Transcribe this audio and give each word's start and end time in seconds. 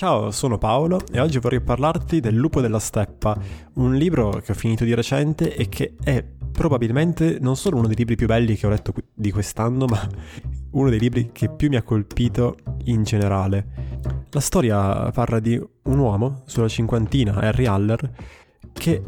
Ciao, 0.00 0.30
sono 0.30 0.56
Paolo 0.56 1.02
e 1.12 1.20
oggi 1.20 1.38
vorrei 1.38 1.60
parlarti 1.60 2.20
del 2.20 2.34
Lupo 2.34 2.62
della 2.62 2.78
Steppa, 2.78 3.38
un 3.74 3.96
libro 3.96 4.30
che 4.42 4.52
ho 4.52 4.54
finito 4.54 4.82
di 4.82 4.94
recente 4.94 5.54
e 5.54 5.68
che 5.68 5.96
è 6.02 6.24
probabilmente 6.50 7.36
non 7.38 7.54
solo 7.54 7.76
uno 7.76 7.86
dei 7.86 7.96
libri 7.96 8.16
più 8.16 8.26
belli 8.26 8.56
che 8.56 8.66
ho 8.66 8.70
letto 8.70 8.94
di 9.12 9.30
quest'anno, 9.30 9.84
ma 9.84 10.00
uno 10.70 10.88
dei 10.88 10.98
libri 10.98 11.32
che 11.32 11.50
più 11.50 11.68
mi 11.68 11.76
ha 11.76 11.82
colpito 11.82 12.56
in 12.84 13.02
generale. 13.02 13.66
La 14.30 14.40
storia 14.40 15.10
parla 15.10 15.38
di 15.38 15.62
un 15.82 15.98
uomo 15.98 16.44
sulla 16.46 16.68
cinquantina, 16.68 17.34
Harry 17.34 17.66
Haller, 17.66 18.10
che 18.72 19.02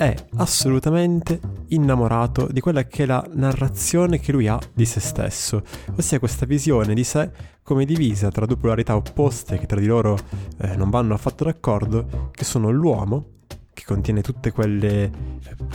è 0.00 0.14
assolutamente 0.36 1.38
innamorato 1.68 2.48
di 2.50 2.60
quella 2.60 2.84
che 2.84 3.02
è 3.02 3.06
la 3.06 3.22
narrazione 3.34 4.18
che 4.18 4.32
lui 4.32 4.48
ha 4.48 4.58
di 4.72 4.86
se 4.86 4.98
stesso, 4.98 5.62
ossia 5.94 6.18
questa 6.18 6.46
visione 6.46 6.94
di 6.94 7.04
sé 7.04 7.30
come 7.62 7.84
divisa 7.84 8.30
tra 8.30 8.46
due 8.46 8.56
polarità 8.56 8.96
opposte 8.96 9.58
che 9.58 9.66
tra 9.66 9.78
di 9.78 9.84
loro 9.84 10.16
eh, 10.56 10.74
non 10.74 10.88
vanno 10.88 11.12
affatto 11.12 11.44
d'accordo, 11.44 12.30
che 12.30 12.44
sono 12.44 12.70
l'uomo, 12.70 13.26
che 13.74 13.84
contiene 13.84 14.22
tutte 14.22 14.52
quelle 14.52 15.02
eh, 15.02 15.10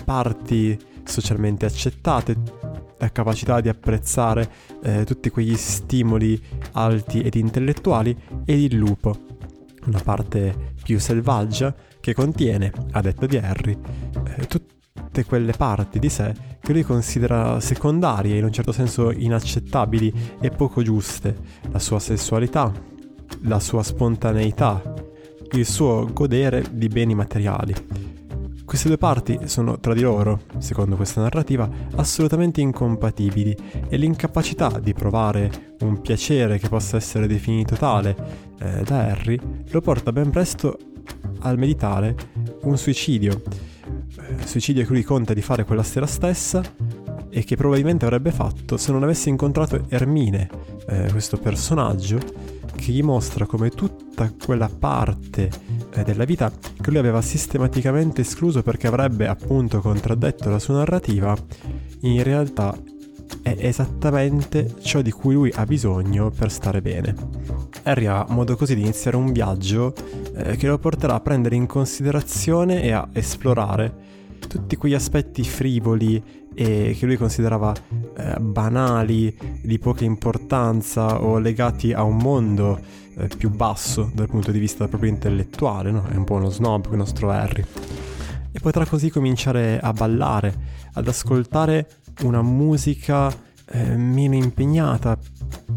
parti 0.03 0.75
socialmente 1.03 1.67
accettate, 1.67 2.35
la 2.97 3.11
capacità 3.11 3.61
di 3.61 3.69
apprezzare 3.69 4.49
eh, 4.81 5.03
tutti 5.03 5.29
quegli 5.29 5.55
stimoli 5.55 6.41
alti 6.71 7.21
ed 7.21 7.35
intellettuali, 7.35 8.17
ed 8.43 8.59
il 8.59 8.75
lupo, 8.75 9.15
una 9.85 10.01
parte 10.03 10.73
più 10.81 10.99
selvaggia 10.99 11.93
che 12.05 12.13
contiene, 12.13 12.71
a 12.91 13.01
detta 13.01 13.25
di 13.25 13.35
Harry, 13.35 13.75
eh, 14.37 14.45
tutte 14.45 15.25
quelle 15.25 15.53
parti 15.53 15.97
di 15.97 16.07
sé 16.07 16.35
che 16.61 16.71
lui 16.71 16.83
considera 16.83 17.59
secondarie, 17.59 18.37
in 18.37 18.43
un 18.43 18.51
certo 18.51 18.71
senso 18.71 19.09
inaccettabili 19.09 20.13
e 20.39 20.51
poco 20.51 20.83
giuste, 20.83 21.35
la 21.71 21.79
sua 21.79 21.97
sessualità, 21.97 22.71
la 23.41 23.59
sua 23.59 23.81
spontaneità, 23.81 24.83
il 25.53 25.65
suo 25.65 26.07
godere 26.13 26.63
di 26.73 26.87
beni 26.89 27.15
materiali. 27.15 27.73
Queste 28.63 28.87
due 28.87 28.99
parti 28.99 29.39
sono 29.45 29.79
tra 29.79 29.95
di 29.95 30.01
loro, 30.01 30.41
secondo 30.59 30.95
questa 30.95 31.21
narrativa, 31.21 31.67
assolutamente 31.95 32.61
incompatibili 32.61 33.55
e 33.89 33.97
l'incapacità 33.97 34.79
di 34.79 34.93
provare 34.93 35.73
un 35.79 35.99
piacere 36.01 36.59
che 36.59 36.69
possa 36.69 36.97
essere 36.97 37.25
definito 37.25 37.75
tale 37.75 38.15
eh, 38.59 38.83
da 38.83 39.07
Harry 39.07 39.39
lo 39.69 39.81
porta 39.81 40.11
ben 40.11 40.29
presto 40.29 40.77
al 41.39 41.57
meditare 41.57 42.15
un 42.61 42.77
suicidio. 42.77 43.41
Eh, 44.17 44.45
suicidio 44.45 44.85
che 44.85 44.91
lui 44.91 45.03
conta 45.03 45.33
di 45.33 45.41
fare 45.41 45.63
quella 45.63 45.83
sera 45.83 46.05
stessa 46.05 46.63
e 47.29 47.43
che 47.43 47.55
probabilmente 47.55 48.05
avrebbe 48.05 48.31
fatto 48.31 48.77
se 48.77 48.91
non 48.91 49.03
avesse 49.03 49.29
incontrato 49.29 49.85
Ermine, 49.89 50.49
eh, 50.87 51.07
questo 51.11 51.37
personaggio 51.37 52.19
che 52.75 52.91
gli 52.91 53.03
mostra 53.03 53.45
come 53.45 53.69
tutta 53.69 54.31
quella 54.31 54.69
parte 54.69 55.49
eh, 55.91 56.03
della 56.03 56.25
vita 56.25 56.51
che 56.51 56.89
lui 56.89 56.99
aveva 56.99 57.21
sistematicamente 57.21 58.21
escluso 58.21 58.61
perché 58.63 58.87
avrebbe 58.87 59.27
appunto 59.27 59.81
contraddetto 59.81 60.49
la 60.49 60.59
sua 60.59 60.75
narrativa, 60.75 61.35
in 62.01 62.23
realtà 62.23 62.77
è 63.41 63.55
esattamente 63.59 64.75
ciò 64.81 65.01
di 65.01 65.11
cui 65.11 65.33
lui 65.33 65.51
ha 65.53 65.65
bisogno 65.65 66.31
per 66.31 66.51
stare 66.51 66.81
bene. 66.81 67.15
Harry 67.83 68.05
ha 68.05 68.25
modo 68.29 68.55
così 68.55 68.75
di 68.75 68.81
iniziare 68.81 69.17
un 69.17 69.31
viaggio 69.31 69.93
eh, 70.35 70.55
che 70.55 70.67
lo 70.67 70.79
porterà 70.79 71.15
a 71.15 71.19
prendere 71.19 71.55
in 71.55 71.67
considerazione 71.67 72.81
e 72.81 72.91
a 72.91 73.07
esplorare 73.13 74.13
tutti 74.47 74.75
quegli 74.75 74.93
aspetti 74.93 75.43
frivoli 75.43 76.23
e 76.53 76.95
che 76.97 77.05
lui 77.05 77.17
considerava 77.17 77.73
eh, 78.15 78.39
banali, 78.39 79.35
di 79.61 79.77
poca 79.77 80.05
importanza 80.05 81.21
o 81.21 81.37
legati 81.37 81.91
a 81.91 82.03
un 82.03 82.17
mondo 82.17 82.79
eh, 83.17 83.27
più 83.37 83.49
basso 83.49 84.09
dal 84.13 84.27
punto 84.27 84.51
di 84.51 84.59
vista 84.59 84.87
proprio 84.87 85.09
intellettuale, 85.09 85.91
no? 85.91 86.05
È 86.05 86.15
un 86.15 86.23
po' 86.23 86.35
uno 86.35 86.49
snob 86.49 86.87
il 86.91 86.97
nostro 86.97 87.29
Harry. 87.29 87.63
E 88.51 88.59
potrà 88.61 88.85
così 88.85 89.09
cominciare 89.09 89.79
a 89.79 89.91
ballare, 89.91 90.55
ad 90.93 91.07
ascoltare 91.07 91.87
una 92.23 92.41
musica 92.41 93.31
eh, 93.67 93.95
meno 93.95 94.35
impegnata, 94.35 95.17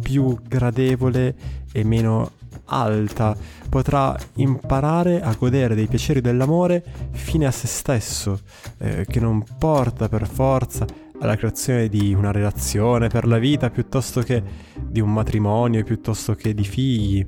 più 0.00 0.36
gradevole 0.46 1.34
e 1.72 1.84
meno 1.84 2.32
alta. 2.66 3.36
Potrà 3.68 4.16
imparare 4.34 5.20
a 5.20 5.34
godere 5.34 5.74
dei 5.74 5.86
piaceri 5.86 6.20
dell'amore 6.20 6.82
fine 7.12 7.46
a 7.46 7.50
se 7.50 7.66
stesso, 7.66 8.40
eh, 8.78 9.06
che 9.06 9.20
non 9.20 9.44
porta 9.58 10.08
per 10.08 10.26
forza 10.26 10.86
alla 11.20 11.36
creazione 11.36 11.88
di 11.88 12.14
una 12.14 12.30
relazione 12.30 13.08
per 13.08 13.26
la 13.26 13.38
vita 13.38 13.70
piuttosto 13.70 14.20
che 14.20 14.42
di 14.80 15.00
un 15.00 15.12
matrimonio, 15.12 15.82
piuttosto 15.82 16.34
che 16.34 16.54
di 16.54 16.64
figli. 16.64 17.26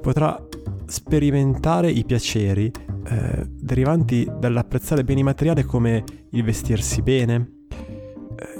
Potrà 0.00 0.40
sperimentare 0.86 1.90
i 1.90 2.04
piaceri 2.04 2.70
eh, 3.06 3.46
derivanti 3.48 4.28
dall'apprezzare 4.38 5.04
beni 5.04 5.22
materiali 5.22 5.62
come 5.64 6.04
il 6.30 6.42
vestirsi 6.42 7.02
bene, 7.02 7.63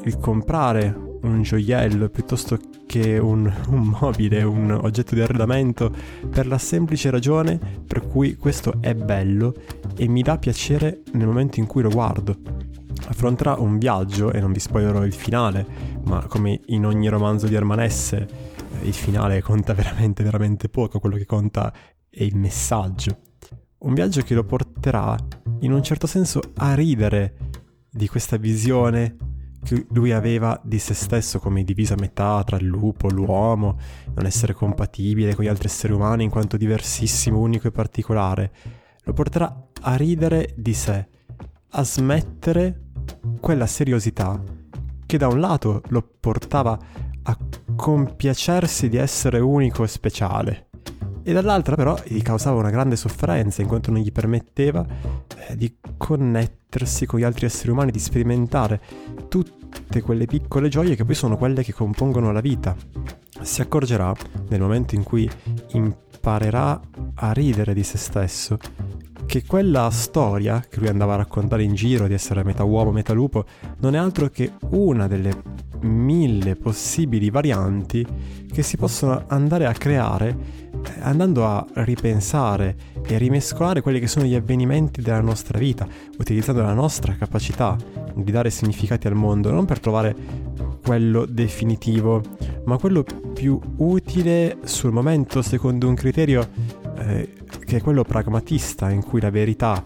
il 0.05 0.19
comprare 0.19 1.13
un 1.23 1.43
gioiello 1.43 2.09
piuttosto 2.09 2.59
che 2.87 3.19
un, 3.19 3.51
un, 3.69 3.97
mobile, 4.01 4.43
un 4.43 4.71
oggetto 4.71 5.15
di 5.15 5.21
arredamento, 5.21 5.93
per 6.29 6.47
la 6.47 6.59
semplice 6.59 7.11
ragione 7.11 7.59
per 7.87 8.07
cui 8.07 8.37
questo 8.37 8.75
è 8.81 8.95
bello 8.95 9.55
e 9.97 10.07
mi 10.09 10.23
dà 10.23 10.39
piacere 10.39 11.03
nel 11.13 11.27
momento 11.27 11.61
in 11.61 11.67
cui 11.67 11.83
lo 11.83 11.91
guardo. 11.91 12.37
Affronterà 13.07 13.55
un 13.55 13.79
viaggio, 13.79 14.33
e 14.33 14.41
non 14.41 14.53
vi 14.53 14.61
spoilerò 14.61 15.05
il 15.05 15.13
finale, 15.13 15.67
ma 16.05 16.25
come 16.27 16.61
in 16.67 16.87
ogni 16.87 17.09
romanzo 17.09 17.47
di 17.47 17.57
Armanesse, 17.57 18.53
il 18.83 18.95
finale 18.95 19.43
conta 19.43 19.73
veramente, 19.75 20.23
veramente 20.23 20.69
poco, 20.69 21.01
quello 21.01 21.17
che 21.17 21.27
conta 21.27 21.73
è 22.09 22.23
il 22.23 22.37
messaggio. 22.37 23.19
Un 23.79 23.93
viaggio 23.93 24.23
che 24.23 24.35
lo 24.35 24.45
porterà, 24.45 25.15
in 25.61 25.73
un 25.73 25.83
certo 25.83 26.07
senso, 26.07 26.41
a 26.57 26.75
ridere 26.75 27.37
di 27.91 28.09
questa 28.09 28.39
visione 28.39 29.17
che 29.65 29.87
lui 29.91 30.13
aveva 30.13 30.61
di 30.63 30.79
se 30.79 30.95
stesso 30.95 31.41
come 31.41 31.65
divisa 31.65 31.97
metà 31.99 32.43
tra 32.45 32.57
il 32.57 32.67
lupo, 32.67 33.09
l'uomo, 33.09 33.79
non 34.15 34.27
essere 34.27 34.53
compatibile 34.53 35.35
con 35.35 35.45
gli 35.45 35.49
altri 35.49 35.67
esseri 35.67 35.93
umani 35.93 36.23
in 36.25 36.31
quanto 36.31 36.57
diversissimo, 36.57 37.41
unico 37.41 37.67
e 37.67 37.73
particolare, 37.73 38.53
lo 39.03 39.13
porterà 39.13 39.69
a 39.81 39.97
ridere 39.97 40.53
di 40.57 40.75
sé, 40.75 41.09
a 41.71 41.83
smettere 41.83 42.83
quella 43.41 43.67
seriosità 43.67 44.41
che 45.07 45.19
da 45.19 45.29
un 45.29 45.41
lato 45.41 45.83
lo 45.89 46.09
portava 46.21 46.79
a 47.23 47.39
compiacersi 47.75 48.89
di 48.89 48.97
essere 48.97 49.39
unico 49.39 49.85
e 49.85 49.89
speciale, 49.89 50.69
e 51.27 51.33
dall'altra 51.33 51.75
però 51.75 51.97
gli 52.05 52.21
causava 52.21 52.59
una 52.59 52.71
grande 52.71 52.97
sofferenza 52.97 53.63
in 53.63 53.69
quanto 53.69 53.91
non 53.91 54.01
gli 54.01 54.13
permetteva 54.13 54.87
eh, 55.49 55.57
di 55.57 55.75
connettersi 55.97 57.07
con 57.07 57.19
gli 57.19 57.23
altri 57.23 57.47
esseri 57.47 57.71
umani, 57.71 57.91
di 57.91 57.99
sperimentare 57.99 58.81
tutte 59.29 60.03
quelle 60.03 60.27
piccole 60.27 60.69
gioie 60.69 60.95
che 60.95 61.05
poi 61.05 61.15
sono 61.15 61.39
quelle 61.39 61.65
che 61.65 61.73
compongono 61.73 62.31
la 62.31 62.41
vita. 62.41 62.77
Si 63.41 63.63
accorgerà 63.63 64.15
nel 64.49 64.61
momento 64.61 64.95
in 64.95 65.03
cui 65.03 65.29
imparerà 65.73 66.79
a 67.15 67.33
ridere 67.33 67.73
di 67.73 67.83
se 67.83 67.97
stesso 67.97 68.59
che 69.25 69.45
quella 69.47 69.89
storia 69.91 70.65
che 70.69 70.79
lui 70.79 70.89
andava 70.89 71.15
a 71.15 71.17
raccontare 71.17 71.63
in 71.63 71.75
giro 71.75 72.07
di 72.07 72.15
essere 72.15 72.45
metà 72.45 72.65
uomo, 72.65 72.93
metà 72.93 73.15
lupo, 73.15 73.47
non 73.79 73.95
è 73.95 73.99
altro 73.99 74.29
che 74.29 74.53
una 74.71 75.07
delle 75.07 75.43
mille 75.81 76.57
possibili 76.57 77.31
varianti 77.31 78.07
che 78.51 78.63
si 78.63 78.77
possono 78.77 79.25
andare 79.29 79.67
a 79.67 79.73
creare 79.73 80.64
andando 81.01 81.47
a 81.47 81.67
ripensare 81.75 82.77
e 83.07 83.19
rimescolare 83.19 83.81
quelli 83.81 84.01
che 84.01 84.07
sono 84.07 84.25
gli 84.25 84.35
avvenimenti 84.35 85.03
della 85.03 85.21
nostra 85.21 85.59
vita, 85.59 85.87
utilizzando 86.19 86.63
la 86.63 86.73
nostra 86.73 87.15
capacità 87.17 87.77
di 88.15 88.31
dare 88.31 88.51
significati 88.51 89.07
al 89.07 89.15
mondo, 89.15 89.51
non 89.51 89.65
per 89.65 89.81
trovare 89.81 90.15
quello 90.85 91.25
definitivo, 91.25 92.23
ma 92.65 92.77
quello 92.79 93.05
più 93.33 93.59
utile 93.77 94.59
sul 94.65 94.93
momento 94.93 95.43
secondo 95.43 95.89
un 95.89 95.95
criterio 95.95 96.49
eh, 96.99 97.33
che 97.65 97.79
è 97.79 97.83
quello 97.83 98.05
pragmatista, 98.05 98.91
in 98.91 99.03
cui 99.03 99.21
la 99.21 99.31
verità 99.31 99.83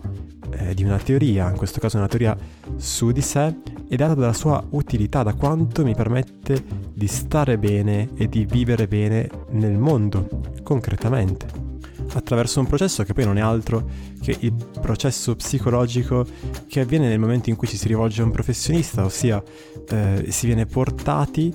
eh, 0.50 0.74
di 0.74 0.84
una 0.84 0.98
teoria, 0.98 1.48
in 1.48 1.56
questo 1.56 1.80
caso 1.80 1.96
una 1.96 2.08
teoria 2.08 2.36
su 2.76 3.10
di 3.12 3.20
sé, 3.20 3.54
è 3.88 3.96
data 3.96 4.14
dalla 4.14 4.32
sua 4.32 4.62
utilità, 4.70 5.22
da 5.22 5.34
quanto 5.34 5.84
mi 5.84 5.94
permette 5.94 6.62
di 6.92 7.06
stare 7.06 7.58
bene 7.58 8.10
e 8.16 8.28
di 8.28 8.44
vivere 8.44 8.86
bene 8.86 9.28
nel 9.50 9.78
mondo, 9.78 10.28
concretamente, 10.68 11.46
attraverso 12.12 12.60
un 12.60 12.66
processo 12.66 13.02
che 13.02 13.14
poi 13.14 13.24
non 13.24 13.38
è 13.38 13.40
altro 13.40 13.88
che 14.20 14.36
il 14.40 14.52
processo 14.82 15.34
psicologico 15.34 16.26
che 16.66 16.80
avviene 16.80 17.08
nel 17.08 17.18
momento 17.18 17.48
in 17.48 17.56
cui 17.56 17.66
ci 17.66 17.78
si 17.78 17.88
rivolge 17.88 18.20
a 18.20 18.26
un 18.26 18.30
professionista, 18.30 19.02
ossia 19.02 19.42
eh, 19.88 20.26
si 20.28 20.44
viene 20.44 20.66
portati 20.66 21.50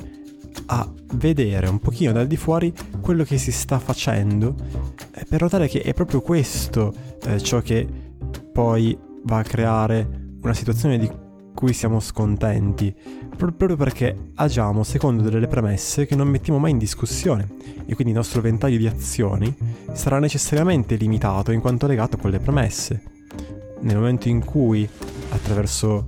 a 0.65 0.91
vedere 1.13 1.67
un 1.67 1.77
pochino 1.77 2.11
dal 2.11 2.25
di 2.25 2.37
fuori 2.37 2.73
quello 3.01 3.23
che 3.23 3.37
si 3.37 3.51
sta 3.51 3.77
facendo 3.77 4.55
eh, 5.13 5.25
per 5.29 5.41
notare 5.41 5.67
che 5.67 5.81
è 5.81 5.93
proprio 5.93 6.21
questo 6.21 6.91
eh, 7.25 7.39
ciò 7.39 7.61
che 7.61 7.87
poi 8.51 8.97
va 9.25 9.37
a 9.37 9.43
creare 9.43 10.37
una 10.41 10.55
situazione 10.55 10.97
di 10.97 11.09
cui 11.53 11.73
siamo 11.73 11.99
scontenti, 11.99 12.93
proprio 13.37 13.75
perché 13.75 14.31
agiamo 14.35 14.83
secondo 14.83 15.23
delle 15.23 15.47
premesse 15.47 16.05
che 16.05 16.15
non 16.15 16.27
mettiamo 16.27 16.59
mai 16.59 16.71
in 16.71 16.77
discussione 16.77 17.47
e 17.85 17.95
quindi 17.95 18.09
il 18.11 18.17
nostro 18.17 18.41
ventaglio 18.41 18.77
di 18.77 18.87
azioni 18.87 19.55
sarà 19.93 20.19
necessariamente 20.19 20.95
limitato 20.95 21.51
in 21.51 21.61
quanto 21.61 21.87
legato 21.87 22.15
a 22.15 22.19
quelle 22.19 22.39
premesse. 22.39 23.01
Nel 23.81 23.97
momento 23.97 24.29
in 24.29 24.43
cui, 24.43 24.87
attraverso 25.29 26.05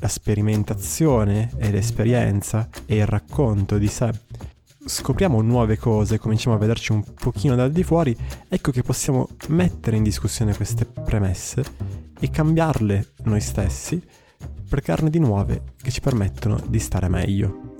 la 0.00 0.08
sperimentazione 0.08 1.50
e 1.58 1.70
l'esperienza 1.70 2.68
e 2.86 2.96
il 2.96 3.06
racconto 3.06 3.78
di 3.78 3.88
sé, 3.88 4.10
scopriamo 4.84 5.40
nuove 5.40 5.78
cose, 5.78 6.18
cominciamo 6.18 6.56
a 6.56 6.58
vederci 6.58 6.92
un 6.92 7.02
pochino 7.14 7.54
dal 7.54 7.72
di 7.72 7.82
fuori, 7.82 8.16
ecco 8.48 8.70
che 8.70 8.82
possiamo 8.82 9.28
mettere 9.48 9.96
in 9.96 10.02
discussione 10.02 10.54
queste 10.54 10.84
premesse 10.84 11.64
e 12.20 12.30
cambiarle 12.30 13.12
noi 13.24 13.40
stessi 13.40 14.02
per 14.68 14.80
crearne 14.80 15.10
di 15.10 15.18
nuove 15.18 15.74
che 15.80 15.90
ci 15.90 16.00
permettono 16.00 16.60
di 16.68 16.78
stare 16.78 17.08
meglio. 17.08 17.72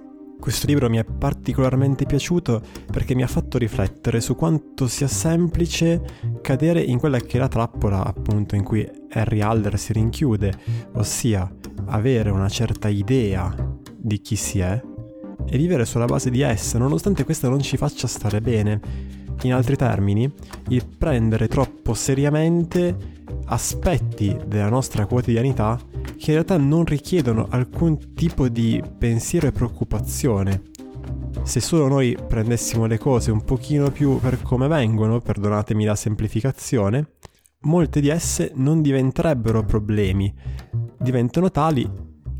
Questo 0.44 0.66
libro 0.66 0.90
mi 0.90 0.98
è 0.98 1.04
particolarmente 1.04 2.04
piaciuto 2.04 2.60
perché 2.92 3.14
mi 3.14 3.22
ha 3.22 3.26
fatto 3.26 3.56
riflettere 3.56 4.20
su 4.20 4.36
quanto 4.36 4.86
sia 4.88 5.08
semplice 5.08 6.02
cadere 6.42 6.82
in 6.82 6.98
quella 6.98 7.18
che 7.18 7.38
è 7.38 7.40
la 7.40 7.48
trappola 7.48 8.04
appunto 8.04 8.54
in 8.54 8.62
cui 8.62 8.86
Harry 9.10 9.40
Haller 9.40 9.78
si 9.78 9.94
rinchiude, 9.94 10.52
ossia 10.96 11.50
avere 11.86 12.28
una 12.28 12.48
certa 12.50 12.88
idea 12.88 13.54
di 13.96 14.20
chi 14.20 14.36
si 14.36 14.58
è 14.58 14.82
e 15.46 15.56
vivere 15.56 15.84
sulla 15.86 16.04
base 16.04 16.30
di 16.30 16.42
essa, 16.42 16.78
nonostante 16.78 17.24
questa 17.24 17.48
non 17.48 17.60
ci 17.60 17.76
faccia 17.78 18.06
stare 18.06 18.40
bene. 18.40 18.80
In 19.42 19.54
altri 19.54 19.76
termini, 19.76 20.30
il 20.68 20.86
prendere 20.86 21.48
troppo 21.48 21.94
seriamente 21.94 22.96
aspetti 23.46 24.36
della 24.46 24.68
nostra 24.68 25.06
quotidianità 25.06 25.78
che 26.24 26.30
in 26.30 26.36
realtà 26.38 26.56
non 26.56 26.86
richiedono 26.86 27.48
alcun 27.50 28.14
tipo 28.14 28.48
di 28.48 28.82
pensiero 28.96 29.46
e 29.46 29.52
preoccupazione. 29.52 30.62
Se 31.42 31.60
solo 31.60 31.86
noi 31.86 32.16
prendessimo 32.16 32.86
le 32.86 32.96
cose 32.96 33.30
un 33.30 33.44
pochino 33.44 33.90
più 33.90 34.18
per 34.20 34.40
come 34.40 34.66
vengono, 34.66 35.20
perdonatemi 35.20 35.84
la 35.84 35.94
semplificazione, 35.94 37.16
molte 37.64 38.00
di 38.00 38.08
esse 38.08 38.52
non 38.54 38.80
diventerebbero 38.80 39.64
problemi, 39.64 40.32
diventano 40.98 41.50
tali 41.50 41.86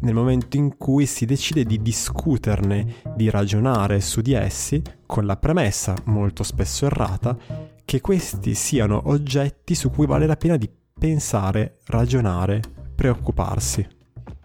nel 0.01 0.15
momento 0.15 0.57
in 0.57 0.79
cui 0.79 1.05
si 1.05 1.27
decide 1.27 1.65
di 1.65 1.83
discuterne, 1.83 3.03
di 3.15 3.29
ragionare 3.29 4.01
su 4.01 4.23
di 4.23 4.33
essi, 4.33 4.81
con 5.05 5.27
la 5.27 5.37
premessa, 5.37 5.95
molto 6.05 6.43
spesso 6.43 6.87
errata, 6.87 7.37
che 7.85 8.01
questi 8.01 8.55
siano 8.55 9.03
oggetti 9.09 9.75
su 9.75 9.91
cui 9.91 10.07
vale 10.07 10.25
la 10.25 10.37
pena 10.37 10.57
di 10.57 10.71
pensare, 10.99 11.81
ragionare, 11.89 12.74
preoccuparsi. 12.95 13.87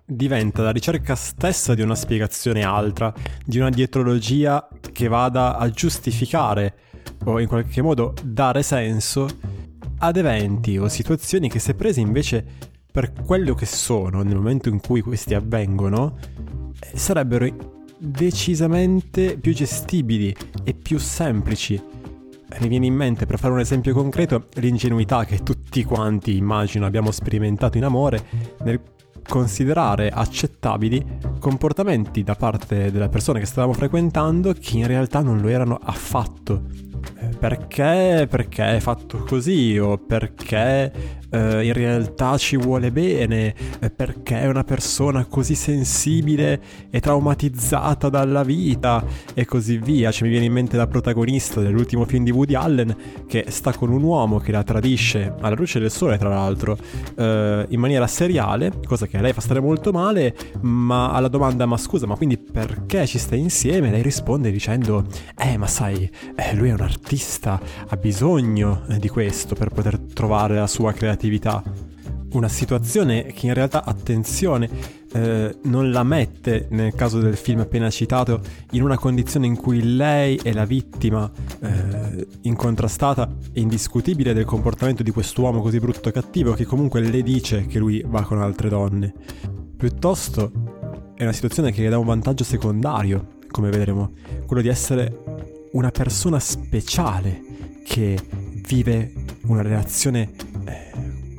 Diventa 0.06 0.64
la 0.64 0.72
ricerca 0.72 1.16
stessa 1.16 1.76
di 1.76 1.82
una 1.82 1.96
spiegazione 1.96 2.64
altra, 2.64 3.14
di 3.46 3.60
una 3.60 3.70
dietrologia 3.70 4.68
che 4.92 5.08
vada 5.08 5.58
a 5.58 5.70
giustificare 5.70 6.76
o 7.26 7.40
in 7.40 7.48
qualche 7.48 7.82
modo 7.82 8.14
dare 8.24 8.64
senso 8.64 9.28
ad 10.00 10.18
eventi 10.18 10.78
o 10.78 10.88
situazioni 10.88 11.50
che 11.50 11.60
se 11.60 11.76
prese 11.76 12.00
invece 12.00 12.46
per 12.92 13.14
quello 13.14 13.54
che 13.54 13.66
sono 13.66 14.24
nel 14.24 14.36
momento 14.36 14.70
in 14.70 14.80
cui 14.80 15.02
questi 15.02 15.34
avvengono, 15.34 16.18
eh, 16.80 16.98
sarebbero 16.98 17.78
decisamente 17.98 19.38
più 19.38 19.54
gestibili 19.54 20.36
e 20.64 20.74
più 20.74 20.98
semplici. 20.98 21.80
Mi 22.60 22.68
viene 22.68 22.88
in 22.88 22.96
mente, 22.96 23.26
per 23.26 23.38
fare 23.38 23.54
un 23.54 23.60
esempio 23.60 23.94
concreto, 23.94 24.48
l'ingenuità 24.56 25.24
che 25.24 25.44
tutti 25.44 25.84
quanti, 25.84 26.36
immagino, 26.36 26.86
abbiamo 26.86 27.12
sperimentato 27.12 27.78
in 27.78 27.84
amore 27.86 28.26
nel 28.64 28.82
considerare 29.30 30.10
accettabili 30.10 31.06
comportamenti 31.40 32.24
da 32.24 32.34
parte 32.36 32.92
della 32.92 33.10
persona 33.10 33.40
che 33.40 33.46
stavamo 33.46 33.74
frequentando 33.74 34.54
che 34.54 34.78
in 34.78 34.88
realtà 34.88 35.22
non 35.22 35.40
lo 35.40 35.48
erano 35.48 35.80
affatto. 35.82 36.64
Eh, 37.20 37.28
perché? 37.38 38.28
Perché 38.30 38.78
è 38.78 38.80
fatto 38.80 39.20
così 39.20 39.78
o 39.78 39.98
perché 39.98 41.19
eh, 41.30 41.66
in 41.66 41.74
realtà 41.74 42.38
ci 42.38 42.58
vuole 42.58 42.92
bene, 42.92 43.54
eh, 43.80 43.90
perché 43.90 44.42
è 44.42 44.48
una 44.48 44.64
persona 44.64 45.26
così 45.26 45.56
sensibile 45.56 46.62
e 46.90 47.00
traumatizzata 47.00 48.10
dalla 48.10 48.44
vita 48.44 49.04
e 49.34 49.46
così 49.46 49.78
via. 49.78 50.12
Cioè, 50.12 50.24
mi 50.24 50.30
viene 50.30 50.46
in 50.46 50.54
mente 50.54 50.78
la 50.78 50.88
protagonista 50.88 51.62
dell'ultimo 51.62 52.06
film 52.06 52.24
di 52.24 52.32
Woody 52.32 52.56
Allen 52.56 52.96
che 53.28 53.46
sta 53.50 53.74
con 53.74 53.92
un 53.92 54.02
uomo 54.02 54.40
che 54.40 54.52
la 54.52 54.64
tradisce 54.64 55.34
alla 55.40 55.56
luce 55.56 55.80
del 55.80 55.92
sole, 55.92 56.18
tra 56.18 56.30
l'altro, 56.30 56.78
eh, 57.16 57.66
in 57.70 57.80
maniera 57.80 58.08
seriale, 58.08 58.74
cosa 58.86 59.06
che 59.06 59.18
a 59.18 59.22
lei 59.22 59.34
fa 59.34 59.42
stare 59.42 59.60
molto 59.60 59.92
male, 59.92 60.36
ma 60.62 61.12
alla 61.12 61.28
domanda 61.28 61.66
ma 61.66 61.78
scusa, 61.78 62.08
ma 62.08 62.16
quindi 62.16 62.38
perché 62.38 63.06
ci 63.06 63.18
stai 63.18 63.40
insieme? 63.40 63.92
Lei 63.92 64.02
risponde 64.02 64.52
dicendo, 64.52 65.06
eh 65.38 65.58
ma 65.58 65.68
sai, 65.68 66.10
eh, 66.36 66.56
lui 66.56 66.70
è 66.70 66.74
un 66.74 66.82
artista, 66.82 67.60
ha 67.88 67.96
bisogno 67.98 68.84
eh, 68.90 68.98
di 68.98 69.10
questo 69.10 69.56
per 69.56 69.70
poter 69.70 70.00
trovare 70.00 70.56
la 70.56 70.68
sua 70.68 70.92
creatività 70.92 71.19
creatività. 71.20 71.62
Una 72.32 72.48
situazione 72.48 73.26
che 73.26 73.48
in 73.48 73.54
realtà, 73.54 73.84
attenzione, 73.84 74.70
eh, 75.12 75.58
non 75.64 75.92
la 75.92 76.04
mette, 76.04 76.68
nel 76.70 76.94
caso 76.94 77.20
del 77.20 77.36
film 77.36 77.60
appena 77.60 77.90
citato, 77.90 78.40
in 78.72 78.84
una 78.84 78.98
condizione 78.98 79.48
in 79.48 79.58
cui 79.58 79.96
lei 79.96 80.40
è 80.42 80.54
la 80.54 80.66
vittima 80.66 81.30
eh, 81.60 82.28
incontrastata 82.42 83.28
e 83.52 83.60
indiscutibile 83.60 84.34
del 84.34 84.46
comportamento 84.46 85.04
di 85.04 85.12
quest'uomo 85.12 85.62
così 85.62 85.80
brutto 85.80 86.10
e 86.10 86.12
cattivo 86.12 86.54
che 86.54 86.66
comunque 86.66 87.02
le 87.02 87.24
dice 87.24 87.66
che 87.66 87.80
lui 87.80 88.04
va 88.06 88.22
con 88.22 88.40
altre 88.40 88.70
donne. 88.70 89.14
Piuttosto 89.76 90.52
è 91.16 91.24
una 91.24 91.34
situazione 91.34 91.72
che 91.72 91.82
le 91.82 91.90
dà 91.90 91.98
un 91.98 92.06
vantaggio 92.06 92.44
secondario, 92.44 93.38
come 93.50 93.72
vedremo, 93.72 94.12
quello 94.46 94.62
di 94.62 94.68
essere 94.68 95.24
una 95.72 95.90
persona 95.90 96.40
speciale 96.40 97.42
che 97.84 98.18
vive 98.68 99.14
una 99.48 99.64
relazione 99.64 100.30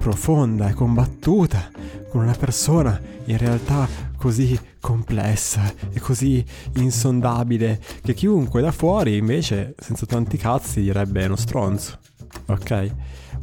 profonda 0.01 0.71
e 0.71 0.73
combattuta 0.73 1.71
con 2.09 2.23
una 2.23 2.33
persona 2.33 2.99
in 3.27 3.37
realtà 3.37 3.87
così 4.17 4.59
complessa 4.81 5.73
e 5.93 6.01
così 6.01 6.43
insondabile 6.77 7.79
che 8.03 8.15
chiunque 8.15 8.63
da 8.63 8.73
fuori 8.73 9.19
invece 9.19 9.75
senza 9.79 10.07
tanti 10.07 10.39
cazzi 10.39 10.81
direbbe 10.81 11.27
uno 11.27 11.37
stronzo. 11.37 11.99
Ok? 12.47 12.91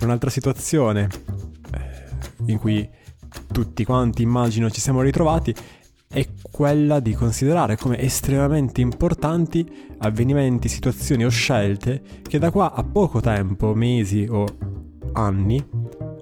Un'altra 0.01 0.31
situazione 0.31 1.07
eh, 1.73 2.51
in 2.51 2.57
cui 2.57 2.89
tutti 3.51 3.85
quanti 3.85 4.23
immagino 4.23 4.71
ci 4.71 4.81
siamo 4.81 5.01
ritrovati 5.01 5.53
è 6.09 6.25
quella 6.49 6.99
di 6.99 7.13
considerare 7.13 7.77
come 7.77 7.99
estremamente 7.99 8.81
importanti 8.81 9.93
avvenimenti, 9.99 10.69
situazioni 10.69 11.23
o 11.23 11.29
scelte 11.29 12.01
che 12.23 12.39
da 12.39 12.49
qua 12.49 12.73
a 12.73 12.83
poco 12.83 13.19
tempo, 13.19 13.75
mesi 13.75 14.25
o 14.27 14.45
anni, 15.13 15.63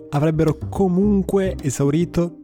avrebbero 0.09 0.57
comunque 0.69 1.55
esaurito 1.61 2.37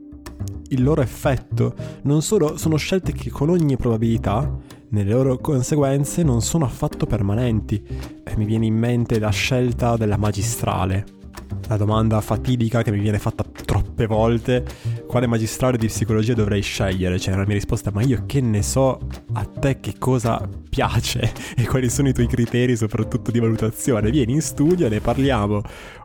il 0.70 0.84
loro 0.84 1.02
effetto. 1.02 1.74
Non 2.04 2.22
solo 2.22 2.58
sono 2.58 2.78
scelte 2.78 3.12
che 3.12 3.30
con 3.30 3.50
ogni 3.50 3.78
probabilità, 3.78 4.50
nelle 4.90 5.12
loro 5.12 5.38
conseguenze, 5.38 6.24
non 6.24 6.42
sono 6.42 6.66
affatto 6.66 7.06
permanenti. 7.06 7.84
E 8.24 8.36
mi 8.36 8.46
viene 8.46 8.66
in 8.66 8.76
mente 8.76 9.20
la 9.20 9.30
scelta 9.30 9.96
della 9.96 10.18
magistrale. 10.18 11.20
La 11.68 11.78
domanda 11.78 12.20
fatidica 12.20 12.82
che 12.82 12.92
mi 12.92 13.00
viene 13.00 13.20
fatta 13.20 13.46
troppe 13.66 14.06
volte, 14.06 14.66
quale 15.08 15.28
magistrale 15.28 15.78
di 15.78 15.88
psicologia 15.88 16.34
dovrei 16.34 16.62
scegliere? 16.62 17.20
Cioè 17.20 17.36
la 17.36 17.46
mia 17.46 17.54
risposta, 17.56 17.92
ma 17.94 18.02
io 18.02 18.24
che 18.26 18.42
ne 18.42 18.62
so 18.62 19.00
a 19.34 19.46
te 19.46 19.80
che 19.80 19.96
cosa 19.98 20.48
piace 20.70 21.32
e 21.56 21.66
quali 21.66 21.90
sono 21.90 22.10
i 22.10 22.14
tuoi 22.14 22.28
criteri 22.28 22.76
soprattutto 22.76 23.32
di 23.32 23.40
valutazione? 23.40 24.12
Vieni 24.12 24.34
in 24.34 24.42
studio, 24.42 24.90
ne 24.90 25.00
parliamo 25.00 25.62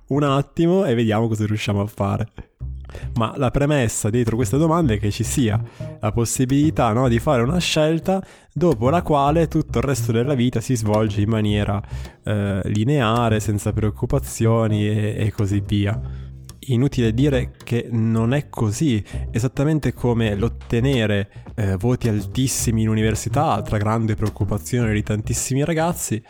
un 0.08 0.22
attimo 0.22 0.84
e 0.84 0.94
vediamo 0.94 1.28
cosa 1.28 1.46
riusciamo 1.46 1.80
a 1.80 1.86
fare. 1.86 2.28
Ma 3.16 3.34
la 3.36 3.50
premessa 3.50 4.10
dietro 4.10 4.36
queste 4.36 4.56
domande 4.56 4.94
è 4.94 4.98
che 4.98 5.10
ci 5.10 5.25
sia 5.25 5.60
la 6.00 6.12
possibilità 6.12 6.92
no, 6.92 7.08
di 7.08 7.18
fare 7.18 7.42
una 7.42 7.58
scelta 7.58 8.25
dopo 8.52 8.88
la 8.90 9.02
quale 9.02 9.48
tutto 9.48 9.78
il 9.78 9.84
resto 9.84 10.12
della 10.12 10.34
vita 10.34 10.60
si 10.60 10.76
svolge 10.76 11.20
in 11.20 11.28
maniera 11.28 11.82
eh, 12.22 12.60
lineare, 12.64 13.40
senza 13.40 13.72
preoccupazioni 13.72 14.86
e, 14.86 15.14
e 15.18 15.32
così 15.32 15.62
via. 15.64 16.00
Inutile 16.68 17.14
dire 17.14 17.52
che 17.62 17.88
non 17.92 18.32
è 18.32 18.48
così, 18.48 19.02
esattamente 19.30 19.92
come 19.92 20.34
l'ottenere 20.34 21.30
eh, 21.54 21.76
voti 21.76 22.08
altissimi 22.08 22.82
in 22.82 22.88
università, 22.88 23.62
tra 23.62 23.78
grande 23.78 24.16
preoccupazione 24.16 24.92
di 24.92 25.02
tantissimi 25.02 25.64
ragazzi, 25.64 26.20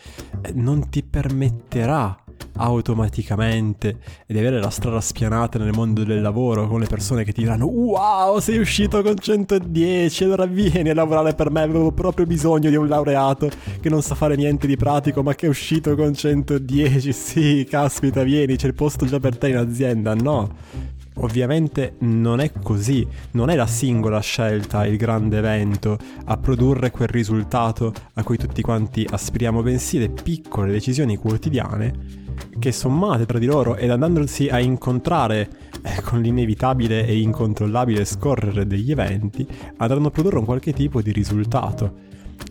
eh, 0.43 0.53
non 0.53 0.91
ti 0.91 1.03
permetterà 1.03 2.25
automaticamente 2.57 3.99
e 4.27 4.33
di 4.33 4.39
avere 4.39 4.61
la 4.61 4.71
strada 4.71 5.01
spianata 5.01 5.59
nel 5.59 5.73
mondo 5.73 6.05
del 6.05 6.21
lavoro 6.21 6.67
con 6.67 6.81
le 6.81 6.87
persone 6.87 7.25
che 7.25 7.33
ti 7.33 7.43
diranno 7.43 7.67
wow 7.67 8.39
sei 8.39 8.59
uscito 8.59 9.03
con 9.03 9.17
110 9.17 10.25
allora 10.25 10.47
vieni 10.47 10.91
a 10.91 10.95
lavorare 10.95 11.35
per 11.35 11.51
me 11.51 11.63
avevo 11.63 11.93
proprio 11.93 12.27
bisogno 12.27 12.71
di 12.71 12.77
un 12.77 12.89
laureato 12.89 13.49
che 13.81 13.89
non 13.89 14.03
sa 14.03 14.15
fare 14.15 14.37
niente 14.37 14.67
di 14.67 14.77
pratico 14.77 15.23
ma 15.23 15.35
che 15.35 15.47
è 15.47 15.49
uscito 15.49 15.95
con 15.95 16.15
110 16.15 17.13
sì 17.13 17.67
caspita 17.69 18.23
vieni 18.23 18.57
c'è 18.57 18.67
il 18.67 18.75
posto 18.75 19.07
già 19.07 19.19
per 19.21 19.37
te 19.37 19.49
in 19.49 19.57
azienda. 19.57 20.15
No 20.15 20.95
Ovviamente 21.19 21.95
non 22.01 22.41
è 22.41 22.53
così, 22.63 23.07
non 23.33 23.49
è 23.49 23.55
la 23.55 23.67
singola 23.67 24.21
scelta, 24.21 24.85
il 24.85 24.99
grande 24.99 25.39
evento 25.39 25.97
a 26.27 26.37
produrre 26.37 26.91
quel 26.91 27.09
risultato 27.09 27.93
a 28.15 28.23
cui 28.23 28.37
tutti 28.37 28.61
quanti 28.61 29.07
aspiriamo, 29.09 29.63
bensì 29.63 29.99
le 29.99 30.11
piccole 30.11 30.73
decisioni 30.73 31.17
quotidiane 31.17 32.26
che 32.59 32.73
sommate 32.73 33.27
tra 33.27 33.39
di 33.39 33.47
loro 33.47 33.77
ed 33.77 33.91
andandosi 33.91 34.49
a 34.49 34.59
incontrare 34.61 35.49
eh, 35.83 36.03
con 36.03 36.21
l'inevitabile 36.21 37.07
e 37.07 37.19
incontrollabile 37.19 38.05
scorrere 38.05 38.67
degli 38.67 38.91
eventi, 38.91 39.47
andranno 39.77 40.09
a 40.09 40.11
produrre 40.11 40.39
un 40.39 40.45
qualche 40.45 40.73
tipo 40.73 41.03
di 41.03 41.13
risultato. 41.13 42.05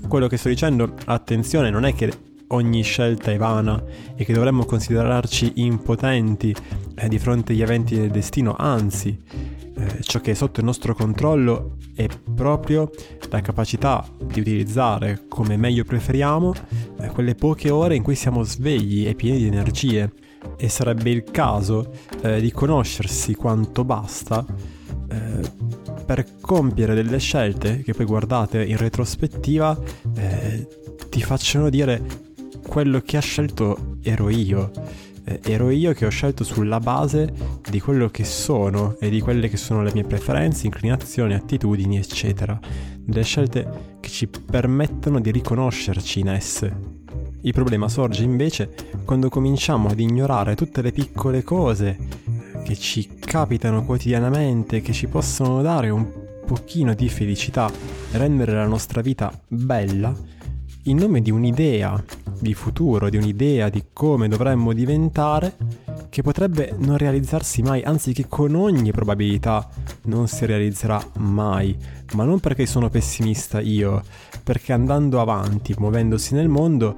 Quello 0.07 0.27
che 0.27 0.37
sto 0.37 0.49
dicendo, 0.49 0.93
attenzione, 1.05 1.69
non 1.69 1.85
è 1.85 1.93
che 1.93 2.11
ogni 2.47 2.83
scelta 2.83 3.31
è 3.31 3.37
vana 3.37 3.81
e 4.15 4.23
che 4.23 4.33
dovremmo 4.33 4.65
considerarci 4.65 5.53
impotenti 5.55 6.55
eh, 6.95 7.07
di 7.07 7.19
fronte 7.19 7.53
agli 7.53 7.61
eventi 7.61 7.95
del 7.95 8.09
destino, 8.09 8.55
anzi, 8.57 9.19
eh, 9.77 10.01
ciò 10.01 10.19
che 10.19 10.31
è 10.31 10.33
sotto 10.33 10.59
il 10.59 10.65
nostro 10.65 10.93
controllo 10.93 11.77
è 11.95 12.07
proprio 12.35 12.91
la 13.29 13.41
capacità 13.41 14.05
di 14.23 14.41
utilizzare 14.41 15.23
come 15.27 15.57
meglio 15.57 15.83
preferiamo 15.83 16.53
eh, 16.99 17.07
quelle 17.07 17.33
poche 17.33 17.69
ore 17.71 17.95
in 17.95 18.03
cui 18.03 18.15
siamo 18.15 18.43
svegli 18.43 19.07
e 19.07 19.15
pieni 19.15 19.39
di 19.39 19.47
energie 19.47 20.11
e 20.57 20.69
sarebbe 20.69 21.09
il 21.09 21.23
caso 21.23 21.91
eh, 22.21 22.39
di 22.39 22.51
conoscersi 22.51 23.33
quanto 23.33 23.83
basta 23.83 24.45
eh, 25.09 25.73
per 26.05 26.25
compiere 26.39 26.93
delle 26.93 27.17
scelte 27.17 27.81
che 27.81 27.93
poi 27.93 28.05
guardate 28.05 28.63
in 28.63 28.77
retrospettiva 28.77 29.77
eh, 30.15 30.67
ti 31.09 31.21
facciano 31.21 31.69
dire 31.69 32.01
quello 32.67 32.99
che 32.99 33.17
ha 33.17 33.21
scelto 33.21 33.97
ero 34.01 34.29
io. 34.29 34.71
Eh, 35.27 35.39
ero 35.43 35.71
io 35.71 35.91
che 35.93 36.05
ho 36.05 36.09
scelto 36.09 36.43
sulla 36.43 36.79
base 36.79 37.33
di 37.67 37.79
quello 37.79 38.09
che 38.09 38.23
sono 38.23 38.95
e 38.99 39.09
di 39.09 39.19
quelle 39.19 39.49
che 39.49 39.57
sono 39.57 39.81
le 39.81 39.91
mie 39.91 40.03
preferenze, 40.03 40.67
inclinazioni, 40.67 41.33
attitudini, 41.33 41.97
eccetera. 41.97 42.59
Delle 42.99 43.23
scelte 43.23 43.97
che 43.99 44.09
ci 44.09 44.27
permettono 44.27 45.19
di 45.19 45.31
riconoscerci 45.31 46.19
in 46.19 46.29
esse. 46.29 46.93
Il 47.41 47.53
problema 47.53 47.89
sorge 47.89 48.23
invece 48.23 48.73
quando 49.03 49.29
cominciamo 49.29 49.89
ad 49.89 49.99
ignorare 49.99 50.55
tutte 50.55 50.81
le 50.81 50.91
piccole 50.91 51.43
cose 51.43 51.97
che 52.63 52.75
ci 52.75 53.07
capitano 53.19 53.83
quotidianamente, 53.83 54.81
che 54.81 54.93
ci 54.93 55.07
possono 55.07 55.61
dare 55.61 55.89
un 55.89 56.07
pochino 56.45 56.93
di 56.93 57.09
felicità 57.09 57.71
rendere 58.11 58.53
la 58.53 58.67
nostra 58.67 59.01
vita 59.01 59.31
bella, 59.47 60.15
in 60.83 60.97
nome 60.97 61.21
di 61.21 61.31
un'idea 61.31 62.03
di 62.45 62.53
futuro, 62.53 63.09
di 63.09 63.17
un'idea 63.17 63.69
di 63.69 63.85
come 63.91 64.27
dovremmo 64.27 64.71
diventare, 64.71 65.55
che 66.09 66.21
potrebbe 66.21 66.75
non 66.77 66.97
realizzarsi 66.97 67.61
mai, 67.61 67.81
anzi 67.81 68.13
che 68.13 68.27
con 68.27 68.55
ogni 68.55 68.91
probabilità 68.91 69.67
non 70.03 70.27
si 70.27 70.45
realizzerà 70.45 71.03
mai, 71.17 71.75
ma 72.13 72.23
non 72.23 72.39
perché 72.39 72.65
sono 72.65 72.89
pessimista 72.89 73.59
io, 73.59 74.01
perché 74.43 74.71
andando 74.71 75.19
avanti, 75.19 75.75
muovendosi 75.77 76.35
nel 76.35 76.47
mondo, 76.47 76.95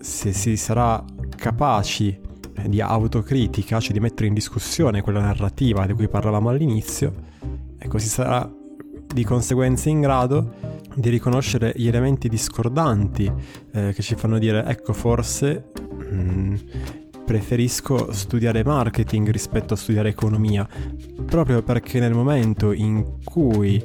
se 0.00 0.32
si 0.32 0.56
sarà 0.56 1.02
capaci 1.36 2.18
di 2.66 2.80
autocritica, 2.80 3.80
cioè 3.80 3.92
di 3.92 4.00
mettere 4.00 4.26
in 4.26 4.34
discussione 4.34 5.00
quella 5.00 5.20
narrativa 5.20 5.86
di 5.86 5.92
cui 5.92 6.08
parlavamo 6.08 6.48
all'inizio, 6.48 7.12
ecco, 7.78 7.98
si 7.98 8.08
sarà 8.08 8.50
di 9.12 9.24
conseguenza 9.24 9.88
in 9.88 10.00
grado 10.00 10.54
di 10.94 11.08
riconoscere 11.10 11.72
gli 11.76 11.86
elementi 11.86 12.28
discordanti 12.28 13.30
eh, 13.72 13.92
che 13.94 14.02
ci 14.02 14.14
fanno 14.14 14.38
dire 14.38 14.64
ecco 14.64 14.92
forse 14.92 15.70
mh, 16.10 16.14
mm, 16.14 16.54
preferisco 17.28 18.10
studiare 18.10 18.64
marketing 18.64 19.28
rispetto 19.28 19.74
a 19.74 19.76
studiare 19.76 20.08
economia, 20.08 20.66
proprio 21.26 21.62
perché 21.62 22.00
nel 22.00 22.14
momento 22.14 22.72
in 22.72 23.18
cui 23.22 23.76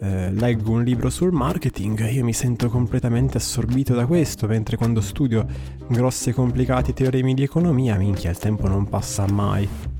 eh, 0.00 0.30
leggo 0.30 0.70
un 0.70 0.84
libro 0.84 1.10
sul 1.10 1.32
marketing 1.32 2.08
io 2.12 2.22
mi 2.22 2.32
sento 2.32 2.68
completamente 2.68 3.38
assorbito 3.38 3.92
da 3.92 4.06
questo, 4.06 4.46
mentre 4.46 4.76
quando 4.76 5.00
studio 5.00 5.44
grossi 5.88 6.30
e 6.30 6.32
complicati 6.32 6.92
teoremi 6.92 7.34
di 7.34 7.42
economia, 7.42 7.96
minchia, 7.96 8.30
il 8.30 8.38
tempo 8.38 8.68
non 8.68 8.88
passa 8.88 9.26
mai. 9.26 9.91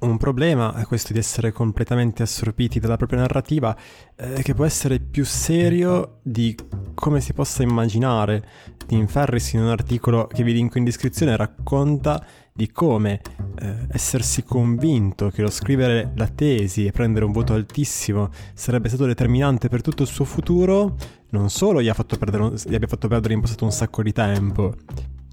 Un 0.00 0.16
problema 0.16 0.76
è 0.76 0.84
questo 0.84 1.12
di 1.12 1.18
essere 1.18 1.50
completamente 1.50 2.22
assorbiti 2.22 2.78
dalla 2.78 2.96
propria 2.96 3.18
narrativa, 3.18 3.76
eh, 4.14 4.42
che 4.42 4.54
può 4.54 4.64
essere 4.64 5.00
più 5.00 5.24
serio 5.24 6.20
di 6.22 6.56
come 6.94 7.20
si 7.20 7.32
possa 7.32 7.64
immaginare. 7.64 8.46
Tim 8.86 9.08
Ferris 9.08 9.54
in 9.54 9.62
un 9.62 9.70
articolo 9.70 10.28
che 10.28 10.44
vi 10.44 10.52
linko 10.52 10.78
in 10.78 10.84
descrizione 10.84 11.36
racconta 11.36 12.24
di 12.52 12.70
come 12.70 13.20
eh, 13.58 13.86
essersi 13.90 14.44
convinto 14.44 15.30
che 15.30 15.42
lo 15.42 15.50
scrivere 15.50 16.12
la 16.14 16.28
tesi 16.28 16.86
e 16.86 16.92
prendere 16.92 17.24
un 17.24 17.32
voto 17.32 17.54
altissimo 17.54 18.30
sarebbe 18.54 18.88
stato 18.88 19.04
determinante 19.04 19.68
per 19.68 19.80
tutto 19.82 20.02
il 20.02 20.08
suo 20.08 20.24
futuro, 20.24 20.94
non 21.30 21.50
solo 21.50 21.82
gli, 21.82 21.88
ha 21.88 21.94
fatto 21.94 22.16
perdere, 22.16 22.52
gli 22.66 22.74
abbia 22.74 22.86
fatto 22.86 23.08
perdere 23.08 23.34
in 23.34 23.40
passato 23.40 23.64
un 23.64 23.72
sacco 23.72 24.02
di 24.04 24.12
tempo, 24.12 24.74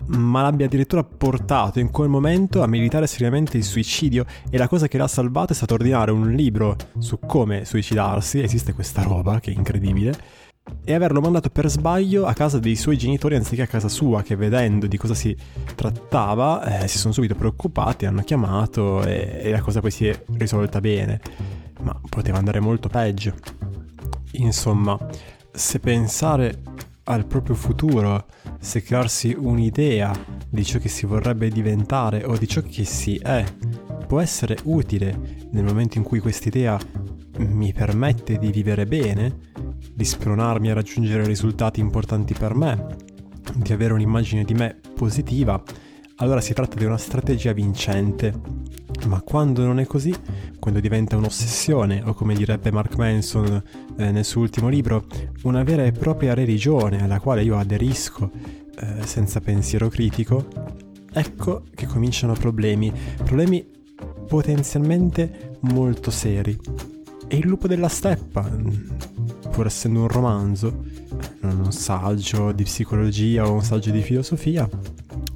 ma 0.08 0.42
l'abbia 0.42 0.66
addirittura 0.66 1.04
portato 1.04 1.80
in 1.80 1.90
quel 1.92 2.10
momento 2.10 2.62
a 2.62 2.68
meditare 2.68 3.08
seriamente 3.08 3.58
il 3.58 3.64
suicidio. 3.64 4.26
E 4.50 4.58
la 4.58 4.68
cosa 4.68 4.88
che 4.88 4.98
l'ha 4.98 5.08
salvato 5.08 5.54
è 5.54 5.56
stato 5.56 5.74
ordinare 5.74 6.12
un 6.12 6.32
libro 6.32 6.76
su 7.00 7.20
come 7.20 7.66
suicidarsi, 7.66 8.42
esiste 8.42 8.74
questa 8.74 9.02
roba 9.02 9.40
che 9.40 9.52
è 9.52 9.56
incredibile, 9.56 10.44
e 10.84 10.94
averlo 10.94 11.22
mandato 11.22 11.50
per 11.50 11.70
sbaglio 11.70 12.26
a 12.26 12.34
casa 12.34 12.58
dei 12.58 12.76
suoi 12.76 12.98
genitori 12.98 13.36
anziché 13.36 13.62
a 13.62 13.68
casa 13.68 13.88
sua, 13.88 14.24
che 14.24 14.36
vedendo 14.36 14.88
di 14.88 14.98
cosa 14.98 15.14
si 15.14 15.36
trattava 15.76 16.82
eh, 16.82 16.88
si 16.88 16.98
sono 16.98 17.14
subito 17.14 17.36
preoccupati, 17.36 18.06
hanno 18.06 18.24
chiamato 18.24 19.04
e, 19.04 19.40
e 19.44 19.52
la 19.52 19.62
cosa 19.62 19.80
poi 19.80 19.92
si 19.92 20.08
è 20.08 20.24
risolta 20.38 20.82
bene, 20.82 21.22
ma 21.82 22.00
poteva 22.10 22.38
andare 22.38 22.60
molto 22.60 22.90
peggio. 22.90 23.34
Insomma, 24.34 24.98
se 25.52 25.80
pensare 25.80 26.62
al 27.06 27.26
proprio 27.26 27.56
futuro, 27.56 28.26
se 28.60 28.82
crearsi 28.82 29.36
un'idea 29.38 30.12
di 30.50 30.64
ciò 30.64 30.80
che 30.80 30.90
si 30.90 31.06
vorrebbe 31.06 31.50
diventare 31.50 32.24
o 32.24 32.38
di 32.38 32.48
ciò 32.48 32.62
che 32.62 32.84
si 32.84 33.18
è, 33.18 33.44
può 34.08 34.20
essere 34.20 34.58
utile 34.64 35.48
nel 35.52 35.64
momento 35.64 35.98
in 35.98 36.04
cui 36.04 36.20
quest'idea 36.20 36.80
mi 37.38 37.74
permette 37.74 38.38
di 38.38 38.52
vivere 38.52 38.86
bene, 38.86 39.52
di 39.94 40.06
spronarmi 40.06 40.72
a 40.72 40.74
raggiungere 40.74 41.26
risultati 41.26 41.80
importanti 41.80 42.34
per 42.34 42.56
me, 42.56 42.96
di 43.56 43.72
avere 43.72 43.94
un'immagine 43.94 44.44
di 44.44 44.54
me 44.54 44.80
positiva, 44.96 45.62
allora 46.18 46.42
si 46.42 46.54
tratta 46.54 46.78
di 46.78 46.86
una 46.86 46.98
strategia 46.98 47.52
vincente 47.52 48.34
ma 49.08 49.22
quando 49.22 49.64
non 49.64 49.80
è 49.80 49.86
così, 49.86 50.14
quando 50.60 50.80
diventa 50.80 51.16
un'ossessione, 51.18 52.02
o 52.06 52.14
come 52.14 52.34
direbbe 52.34 52.72
Mark 52.72 52.96
Manson 52.96 53.64
eh, 53.98 54.12
nel 54.12 54.26
suo 54.26 54.42
ultimo 54.42 54.70
libro, 54.70 55.06
una 55.44 55.64
vera 55.64 55.86
e 55.86 55.92
propria 55.92 56.34
religione 56.34 57.02
alla 57.02 57.20
quale 57.20 57.44
io 57.44 57.58
aderisco 57.58 58.32
eh, 58.78 59.06
senza 59.06 59.40
pensiero 59.42 59.90
critico, 59.90 60.48
ecco 61.12 61.64
che 61.74 61.86
cominciano 61.86 62.34
problemi, 62.34 62.92
problemi 63.24 63.66
potenzialmente 64.28 65.58
molto 65.62 66.12
seri. 66.12 66.58
E 67.28 67.38
il 67.38 67.48
lupo 67.48 67.68
della 67.68 67.88
steppa, 67.88 68.50
pur 69.50 69.66
essendo 69.66 70.02
un 70.02 70.08
romanzo, 70.08 70.84
non 71.42 71.60
un 71.60 71.72
saggio 71.72 72.52
di 72.52 72.64
psicologia 72.64 73.48
o 73.48 73.54
un 73.54 73.64
saggio 73.64 73.92
di 73.92 74.02
filosofia, 74.02 74.68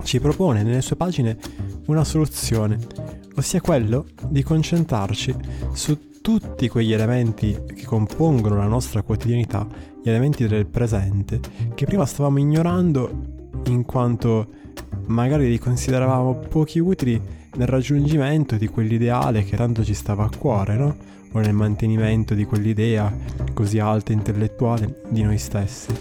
ci 0.04 0.20
propone 0.20 0.64
nelle 0.64 0.82
sue 0.82 0.96
pagine 0.96 1.38
una 1.86 2.04
soluzione, 2.04 2.78
ossia 3.36 3.62
quello 3.62 4.06
di 4.28 4.44
concentrarci 4.44 5.36
su 5.74 6.22
tutti 6.22 6.68
quegli 6.68 6.94
elementi 6.94 7.58
che 7.74 7.86
compongono 7.86 8.58
la 8.58 8.68
nostra 8.68 9.02
quotidianità, 9.02 9.68
gli 10.04 10.10
elementi 10.10 10.48
del 10.48 10.66
presente, 10.66 11.40
che 11.74 11.86
prima 11.86 12.06
stavamo 12.06 12.40
ignorando 12.40 13.38
in 13.66 13.84
quanto 13.86 14.48
magari 15.08 15.50
li 15.50 15.58
consideravamo 15.58 16.36
pochi 16.36 16.80
utili 16.80 17.20
nel 17.56 17.68
raggiungimento 17.68 18.56
di 18.56 18.68
quell'ideale 18.68 19.44
che 19.44 19.58
tanto 19.58 19.84
ci 19.84 19.94
stava 19.94 20.26
a 20.26 20.30
cuore, 20.38 20.76
no? 20.76 20.96
O 21.32 21.40
nel 21.40 21.54
mantenimento 21.54 22.34
di 22.34 22.46
quell'idea 22.46 23.12
così 23.54 23.80
alta 23.80 24.12
e 24.12 24.16
intellettuale 24.16 25.02
di 25.10 25.22
noi 25.22 25.38
stessi. 25.38 25.94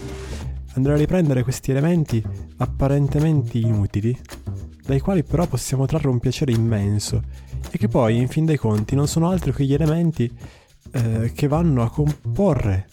Andrei 0.74 0.94
a 0.94 0.98
riprendere 0.98 1.42
questi 1.42 1.70
elementi 1.70 2.22
apparentemente 2.58 3.58
inutili 3.58 4.16
dai 4.88 5.00
quali 5.00 5.22
però 5.22 5.46
possiamo 5.46 5.84
trarre 5.84 6.08
un 6.08 6.18
piacere 6.18 6.50
immenso 6.50 7.22
e 7.70 7.76
che 7.76 7.88
poi, 7.88 8.16
in 8.16 8.26
fin 8.26 8.46
dei 8.46 8.56
conti, 8.56 8.94
non 8.94 9.06
sono 9.06 9.28
altro 9.28 9.52
che 9.52 9.64
gli 9.64 9.74
elementi 9.74 10.34
eh, 10.92 11.30
che 11.34 11.46
vanno 11.46 11.82
a 11.82 11.90
comporre 11.90 12.88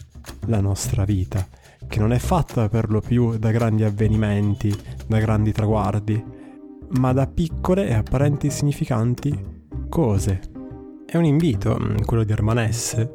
la 0.48 0.60
nostra 0.60 1.06
vita, 1.06 1.48
che 1.88 2.00
non 2.00 2.12
è 2.12 2.18
fatta 2.18 2.68
per 2.68 2.90
lo 2.90 3.00
più 3.00 3.38
da 3.38 3.50
grandi 3.52 3.86
avvenimenti, 3.86 4.78
da 5.08 5.20
grandi 5.20 5.54
traguardi, 5.54 6.22
ma 7.00 7.14
da 7.14 7.28
piccole 7.28 7.88
e 7.88 7.94
apparenti 7.94 8.48
insignificanti 8.48 9.64
cose. 9.88 10.42
È 11.06 11.16
un 11.16 11.24
invito, 11.24 11.80
mm, 11.80 12.00
quello 12.04 12.26
di 12.26 12.34
Armanesse, 12.34 13.12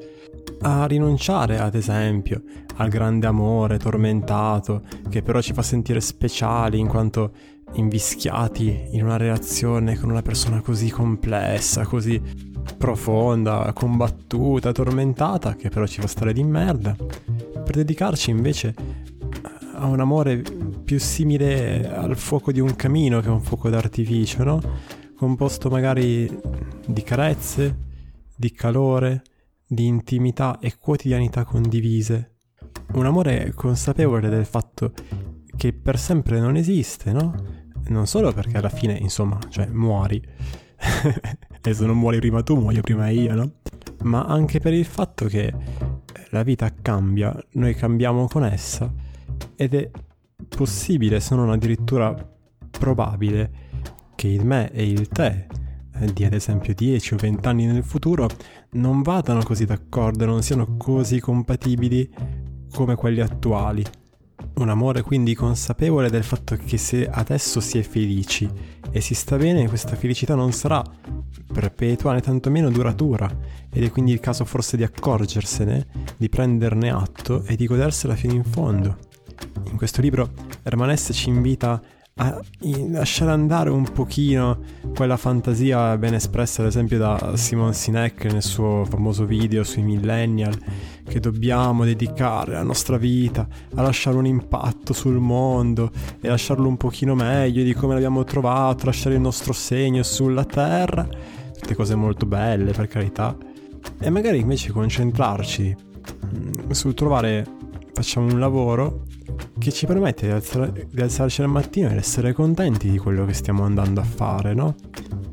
a 0.63 0.87
rinunciare, 0.87 1.59
ad 1.59 1.75
esempio, 1.75 2.43
al 2.77 2.89
grande 2.89 3.27
amore 3.27 3.77
tormentato, 3.77 4.85
che 5.11 5.21
però 5.21 5.43
ci 5.43 5.53
fa 5.53 5.61
sentire 5.61 6.01
speciali 6.01 6.79
in 6.79 6.87
quanto 6.87 7.33
invischiati 7.75 8.89
in 8.91 9.05
una 9.05 9.17
relazione 9.17 9.99
con 9.99 10.11
una 10.11 10.23
persona 10.23 10.61
così 10.61 10.91
complessa, 10.91 11.85
così 11.85 12.21
profonda, 12.77 13.73
combattuta, 13.75 14.73
tormentata, 14.73 15.55
che 15.55 15.69
però 15.69 15.87
ci 15.87 16.01
fa 16.01 16.07
stare 16.07 16.33
di 16.33 16.43
merda, 16.43 16.95
per 16.95 17.77
dedicarci 17.77 18.31
invece 18.31 18.75
a 19.75 19.87
un 19.87 20.01
amore 20.01 20.43
più 20.85 20.99
simile 20.99 21.91
al 21.91 22.17
fuoco 22.17 22.53
di 22.53 22.61
un 22.61 22.77
camino 22.77 23.21
che 23.21 23.29
a 23.29 23.33
un 23.33 23.41
fuoco 23.41 23.71
d'artificio, 23.71 24.45
no? 24.45 24.61
Composto 25.17 25.69
magari 25.69 26.31
di 26.87 27.03
carezze, 27.03 27.89
di 28.37 28.53
calore, 28.53 29.23
di 29.67 29.87
intimità 29.87 30.59
e 30.59 30.77
quotidianità 30.79 31.45
condivise. 31.45 32.39
Un 32.93 33.07
amore 33.07 33.53
consapevole 33.55 34.29
del 34.29 34.45
fatto 34.45 34.93
che 35.57 35.73
per 35.73 35.99
sempre 35.99 36.41
non 36.41 36.57
esiste, 36.57 37.13
no? 37.13 37.35
Non 37.89 38.07
solo 38.07 38.33
perché 38.33 38.57
alla 38.57 38.69
fine, 38.69 38.95
insomma, 38.95 39.39
cioè 39.49 39.67
muori. 39.67 40.23
e 41.63 41.75
se 41.75 41.87
non 41.87 41.99
muori 41.99 42.19
prima 42.19 42.43
tu, 42.43 42.57
muoio 42.57 42.81
prima 42.81 43.09
io, 43.09 43.35
no? 43.35 43.51
Ma 44.03 44.25
anche 44.25 44.61
per 44.61 44.73
il 44.73 44.85
fatto 44.85 45.27
che 45.27 45.53
la 46.31 46.43
vita 46.43 46.73
cambia, 46.81 47.37
noi 47.53 47.75
cambiamo 47.75 48.27
con 48.27 48.45
essa 48.45 48.91
ed 49.57 49.75
è 49.75 49.91
possibile, 50.49 51.21
se 51.21 51.35
non 51.35 51.51
addirittura 51.51 52.15
probabile, 52.71 53.69
che 54.15 54.29
il 54.29 54.45
me 54.45 54.71
e 54.73 54.89
il 54.89 55.09
te 55.09 55.47
eh, 56.01 56.13
di 56.13 56.25
ad 56.25 56.33
esempio 56.33 56.75
10 56.75 57.15
o 57.15 57.17
20 57.17 57.49
anni 57.49 57.67
nel 57.67 57.85
futuro 57.85 58.29
non 58.73 59.03
vadano 59.03 59.43
così 59.43 59.65
d'accordo, 59.65 60.25
non 60.25 60.43
siano 60.43 60.77
così 60.77 61.21
compatibili 61.21 62.09
come 62.73 62.95
quelli 62.95 63.21
attuali. 63.21 63.85
Un 64.61 64.69
amore 64.69 65.01
quindi 65.01 65.35
consapevole 65.35 66.11
del 66.11 66.23
fatto 66.23 66.55
che 66.55 66.77
se 66.77 67.09
adesso 67.09 67.61
si 67.61 67.79
è 67.79 67.83
felici 67.83 68.47
e 68.91 69.01
si 69.01 69.15
sta 69.15 69.39
bene, 69.39 69.67
questa 69.67 69.97
felicità 69.97 70.35
non 70.35 70.53
sarà 70.53 70.85
perpetua 71.51 72.13
né 72.13 72.21
tantomeno 72.21 72.69
duratura 72.69 73.27
ed 73.73 73.83
è 73.83 73.91
quindi 73.91 74.13
il 74.13 74.21
caso 74.21 74.45
forse 74.45 74.77
di 74.77 74.83
accorgersene, 74.83 75.87
di 76.19 76.29
prenderne 76.29 76.91
atto 76.91 77.43
e 77.45 77.57
di 77.57 77.65
godersela 77.67 78.15
fino 78.15 78.35
in 78.35 78.45
fondo. 78.45 78.99
In 79.71 79.79
questo 79.79 80.03
libro 80.03 80.31
Hermanesse 80.63 81.15
ci 81.15 81.31
invita 81.31 81.81
a 82.17 82.39
lasciare 82.91 83.31
andare 83.31 83.71
un 83.71 83.91
pochino 83.91 84.59
quella 84.95 85.17
fantasia 85.17 85.97
ben 85.97 86.13
espressa 86.13 86.61
ad 86.61 86.69
esempio 86.69 86.99
da 86.99 87.35
Simon 87.35 87.73
Sinek 87.73 88.27
nel 88.27 88.43
suo 88.43 88.85
famoso 88.85 89.25
video 89.25 89.65
sui 89.65 89.83
millennial 89.83 90.55
che 91.11 91.19
dobbiamo 91.19 91.85
dedicare 91.85 92.53
la 92.53 92.63
nostra 92.63 92.97
vita 92.97 93.47
a 93.75 93.83
lasciare 93.83 94.17
un 94.17 94.27
impatto 94.27 94.93
sul 94.93 95.19
mondo 95.19 95.91
e 96.21 96.29
lasciarlo 96.29 96.69
un 96.69 96.77
pochino 96.77 97.17
meglio 97.17 97.65
di 97.65 97.75
come 97.75 97.95
l'abbiamo 97.95 98.23
trovato, 98.23 98.87
lasciare 98.87 99.17
il 99.17 99.21
nostro 99.21 99.53
segno 99.53 100.05
sulla 100.05 100.45
terra, 100.45 101.09
tutte 101.59 101.75
cose 101.75 101.97
molto 101.97 102.27
belle 102.27 102.71
per 102.71 102.87
carità, 102.87 103.37
e 103.99 104.09
magari 104.09 104.39
invece 104.39 104.71
concentrarci 104.71 105.77
mm, 106.33 106.71
sul 106.71 106.95
trovare, 106.95 107.45
facciamo 107.93 108.33
un 108.33 108.39
lavoro 108.39 109.07
che 109.59 109.73
ci 109.73 109.87
permette 109.87 110.27
di, 110.27 110.33
alzare, 110.33 110.87
di 110.89 111.01
alzarci 111.01 111.43
al 111.43 111.49
mattino 111.49 111.89
ed 111.89 111.97
essere 111.97 112.33
contenti 112.33 112.89
di 112.89 112.99
quello 112.99 113.25
che 113.25 113.35
stiamo 113.35 113.65
andando 113.65 114.01
a 114.01 114.05
fare, 114.05 114.55
no? 114.55 114.77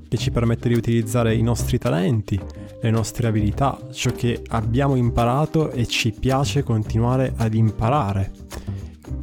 Che 0.07 0.17
ci 0.17 0.31
permette 0.31 0.69
di 0.69 0.75
utilizzare 0.75 1.35
i 1.35 1.41
nostri 1.41 1.77
talenti, 1.77 2.39
le 2.81 2.89
nostre 2.89 3.27
abilità, 3.27 3.77
ciò 3.91 4.11
che 4.11 4.41
abbiamo 4.47 4.95
imparato 4.95 5.71
e 5.71 5.85
ci 5.85 6.11
piace 6.11 6.63
continuare 6.63 7.33
ad 7.35 7.53
imparare. 7.53 8.31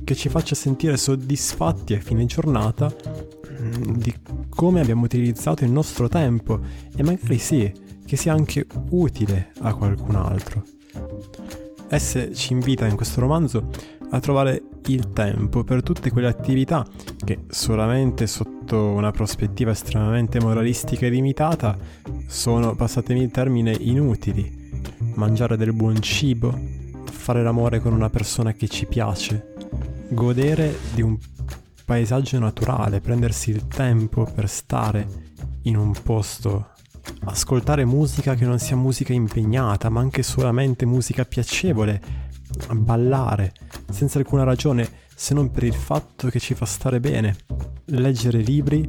Che 0.05 0.15
ci 0.15 0.29
faccia 0.29 0.55
sentire 0.55 0.97
soddisfatti 0.97 1.95
a 1.95 2.01
fine 2.01 2.27
giornata 2.27 2.95
mm, 2.95 3.95
di 3.97 4.15
come 4.49 4.81
abbiamo 4.81 5.05
utilizzato 5.05 5.65
il 5.65 5.71
nostro 5.71 6.09
tempo 6.09 6.61
e 6.95 7.03
magari 7.03 7.39
sì, 7.39 7.73
che 8.05 8.17
sia 8.17 8.33
anche 8.33 8.67
utile 8.91 9.53
a 9.61 9.75
qualcun 9.75 10.17
altro. 10.17 10.63
S 11.91 12.31
ci 12.35 12.53
invita 12.53 12.87
in 12.87 12.97
questo 12.97 13.21
romanzo 13.21 13.69
a 14.11 14.21
trovare 14.21 14.63
il 14.87 15.13
tempo 15.13 15.65
per 15.65 15.83
tutte 15.83 16.11
quelle 16.11 16.29
attività 16.29 16.87
che 17.25 17.45
solamente 17.49 18.27
sotto 18.27 18.91
una 18.91 19.11
prospettiva 19.11 19.71
estremamente 19.71 20.41
moralistica 20.41 21.07
e 21.07 21.11
limitata 21.11 21.77
sono, 22.27 22.75
passatemi 22.75 23.23
il 23.23 23.31
termine, 23.31 23.75
inutili. 23.79 24.63
Mangiare 25.15 25.57
del 25.57 25.73
buon 25.73 26.01
cibo, 26.01 26.59
fare 27.05 27.43
l'amore 27.43 27.81
con 27.81 27.93
una 27.93 28.11
persona 28.11 28.53
che 28.53 28.69
ci 28.69 28.87
piace, 28.87 29.55
godere 30.09 30.77
di 30.93 31.03
un 31.03 31.17
paesaggio 31.85 32.39
naturale, 32.39 33.01
prendersi 33.01 33.51
il 33.51 33.67
tempo 33.67 34.25
per 34.25 34.49
stare 34.49 35.07
in 35.63 35.77
un 35.77 35.93
posto 36.03 36.69
ascoltare 37.25 37.85
musica 37.85 38.35
che 38.35 38.45
non 38.45 38.59
sia 38.59 38.77
musica 38.77 39.13
impegnata, 39.13 39.89
ma 39.89 40.01
anche 40.01 40.23
solamente 40.23 40.87
musica 40.87 41.25
piacevole, 41.25 42.01
ballare, 42.75 43.53
senza 43.91 44.19
alcuna 44.19 44.45
ragione 44.45 44.89
se 45.15 45.35
non 45.35 45.51
per 45.51 45.65
il 45.65 45.75
fatto 45.75 46.29
che 46.29 46.39
ci 46.39 46.55
fa 46.55 46.67
stare 46.67 47.01
bene, 47.01 47.37
leggere 47.87 48.39
libri 48.39 48.89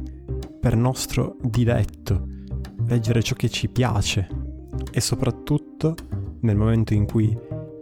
per 0.60 0.76
nostro 0.76 1.36
diletto, 1.40 2.26
leggere 2.86 3.22
ciò 3.22 3.34
che 3.34 3.48
ci 3.48 3.68
piace 3.68 4.28
e 4.90 5.00
soprattutto 5.00 5.94
nel 6.40 6.56
momento 6.56 6.94
in 6.94 7.06
cui 7.06 7.36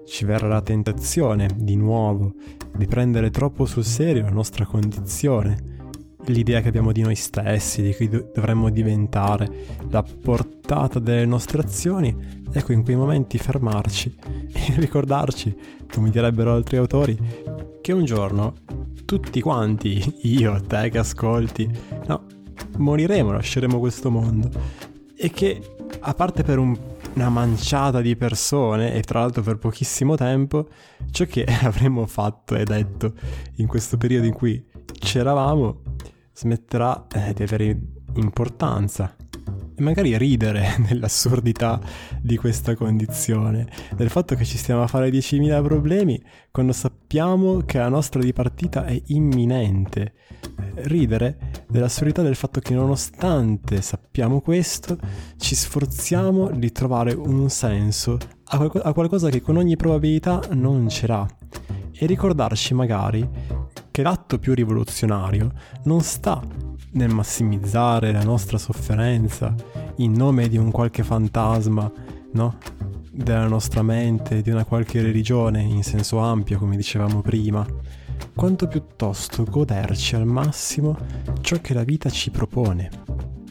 ci 0.06 0.24
verrà 0.24 0.48
la 0.48 0.60
tentazione 0.60 1.48
di 1.56 1.76
nuovo 1.76 2.34
di 2.76 2.86
prendere 2.86 3.30
troppo 3.30 3.64
sul 3.64 3.84
serio 3.84 4.22
la 4.22 4.30
nostra 4.30 4.66
condizione, 4.66 5.73
l'idea 6.26 6.60
che 6.60 6.68
abbiamo 6.68 6.92
di 6.92 7.02
noi 7.02 7.14
stessi, 7.14 7.82
di 7.82 7.94
chi 7.94 8.08
dovremmo 8.08 8.70
diventare, 8.70 9.48
la 9.90 10.02
portata 10.02 10.98
delle 10.98 11.26
nostre 11.26 11.60
azioni, 11.60 12.42
ecco 12.52 12.72
in 12.72 12.82
quei 12.82 12.96
momenti 12.96 13.38
fermarci 13.38 14.14
e 14.52 14.74
ricordarci, 14.76 15.56
come 15.92 16.10
direbbero 16.10 16.52
altri 16.52 16.76
autori, 16.76 17.18
che 17.80 17.92
un 17.92 18.04
giorno 18.04 18.54
tutti 19.04 19.40
quanti, 19.40 20.18
io, 20.22 20.60
te 20.66 20.88
che 20.90 20.98
ascolti, 20.98 21.68
no, 22.06 22.24
moriremo, 22.78 23.32
lasceremo 23.32 23.78
questo 23.78 24.10
mondo. 24.10 24.50
E 25.16 25.30
che 25.30 25.76
a 26.00 26.14
parte 26.14 26.42
per 26.42 26.58
un, 26.58 26.76
una 27.14 27.28
manciata 27.28 28.00
di 28.00 28.16
persone 28.16 28.94
e 28.94 29.02
tra 29.02 29.20
l'altro 29.20 29.42
per 29.42 29.58
pochissimo 29.58 30.16
tempo, 30.16 30.68
ciò 31.10 31.24
che 31.26 31.44
avremmo 31.62 32.06
fatto 32.06 32.54
e 32.56 32.64
detto 32.64 33.12
in 33.56 33.66
questo 33.66 33.96
periodo 33.96 34.26
in 34.26 34.32
cui 34.32 34.62
c'eravamo 34.98 35.80
smetterà 36.34 37.06
eh, 37.12 37.32
di 37.32 37.42
avere 37.42 37.78
importanza 38.14 39.14
e 39.76 39.82
magari 39.82 40.16
ridere 40.16 40.76
dell'assurdità 40.86 41.80
di 42.20 42.36
questa 42.36 42.74
condizione, 42.74 43.68
del 43.94 44.08
fatto 44.08 44.34
che 44.34 44.44
ci 44.44 44.56
stiamo 44.56 44.82
a 44.82 44.86
fare 44.86 45.10
10.000 45.10 45.62
problemi 45.62 46.22
quando 46.50 46.72
sappiamo 46.72 47.58
che 47.64 47.78
la 47.78 47.88
nostra 47.88 48.20
dipartita 48.20 48.84
è 48.84 49.00
imminente. 49.06 50.14
Ridere 50.74 51.64
dell'assurdità 51.68 52.22
del 52.22 52.36
fatto 52.36 52.60
che 52.60 52.74
nonostante 52.74 53.80
sappiamo 53.82 54.40
questo, 54.40 54.96
ci 55.36 55.54
sforziamo 55.54 56.50
di 56.50 56.70
trovare 56.70 57.12
un 57.12 57.48
senso 57.50 58.18
a, 58.44 58.68
qual- 58.68 58.82
a 58.84 58.92
qualcosa 58.92 59.30
che 59.30 59.40
con 59.40 59.56
ogni 59.56 59.76
probabilità 59.76 60.40
non 60.52 60.88
ce 60.88 61.06
l'ha. 61.06 61.26
E 61.96 62.06
ricordarci 62.06 62.74
magari 62.74 63.28
che 63.94 64.02
l'atto 64.02 64.40
più 64.40 64.54
rivoluzionario 64.54 65.52
non 65.84 66.00
sta 66.00 66.42
nel 66.94 67.14
massimizzare 67.14 68.10
la 68.10 68.24
nostra 68.24 68.58
sofferenza 68.58 69.54
in 69.98 70.10
nome 70.14 70.48
di 70.48 70.56
un 70.56 70.72
qualche 70.72 71.04
fantasma, 71.04 71.88
no? 72.32 72.58
Della 73.12 73.46
nostra 73.46 73.82
mente, 73.82 74.42
di 74.42 74.50
una 74.50 74.64
qualche 74.64 75.00
religione 75.00 75.62
in 75.62 75.84
senso 75.84 76.18
ampio, 76.18 76.58
come 76.58 76.74
dicevamo 76.74 77.20
prima, 77.20 77.64
quanto 78.34 78.66
piuttosto 78.66 79.44
goderci 79.44 80.16
al 80.16 80.26
massimo 80.26 80.98
ciò 81.40 81.60
che 81.60 81.72
la 81.72 81.84
vita 81.84 82.10
ci 82.10 82.32
propone. 82.32 82.90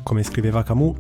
Come 0.03 0.23
scriveva 0.23 0.62
Camus, 0.62 0.97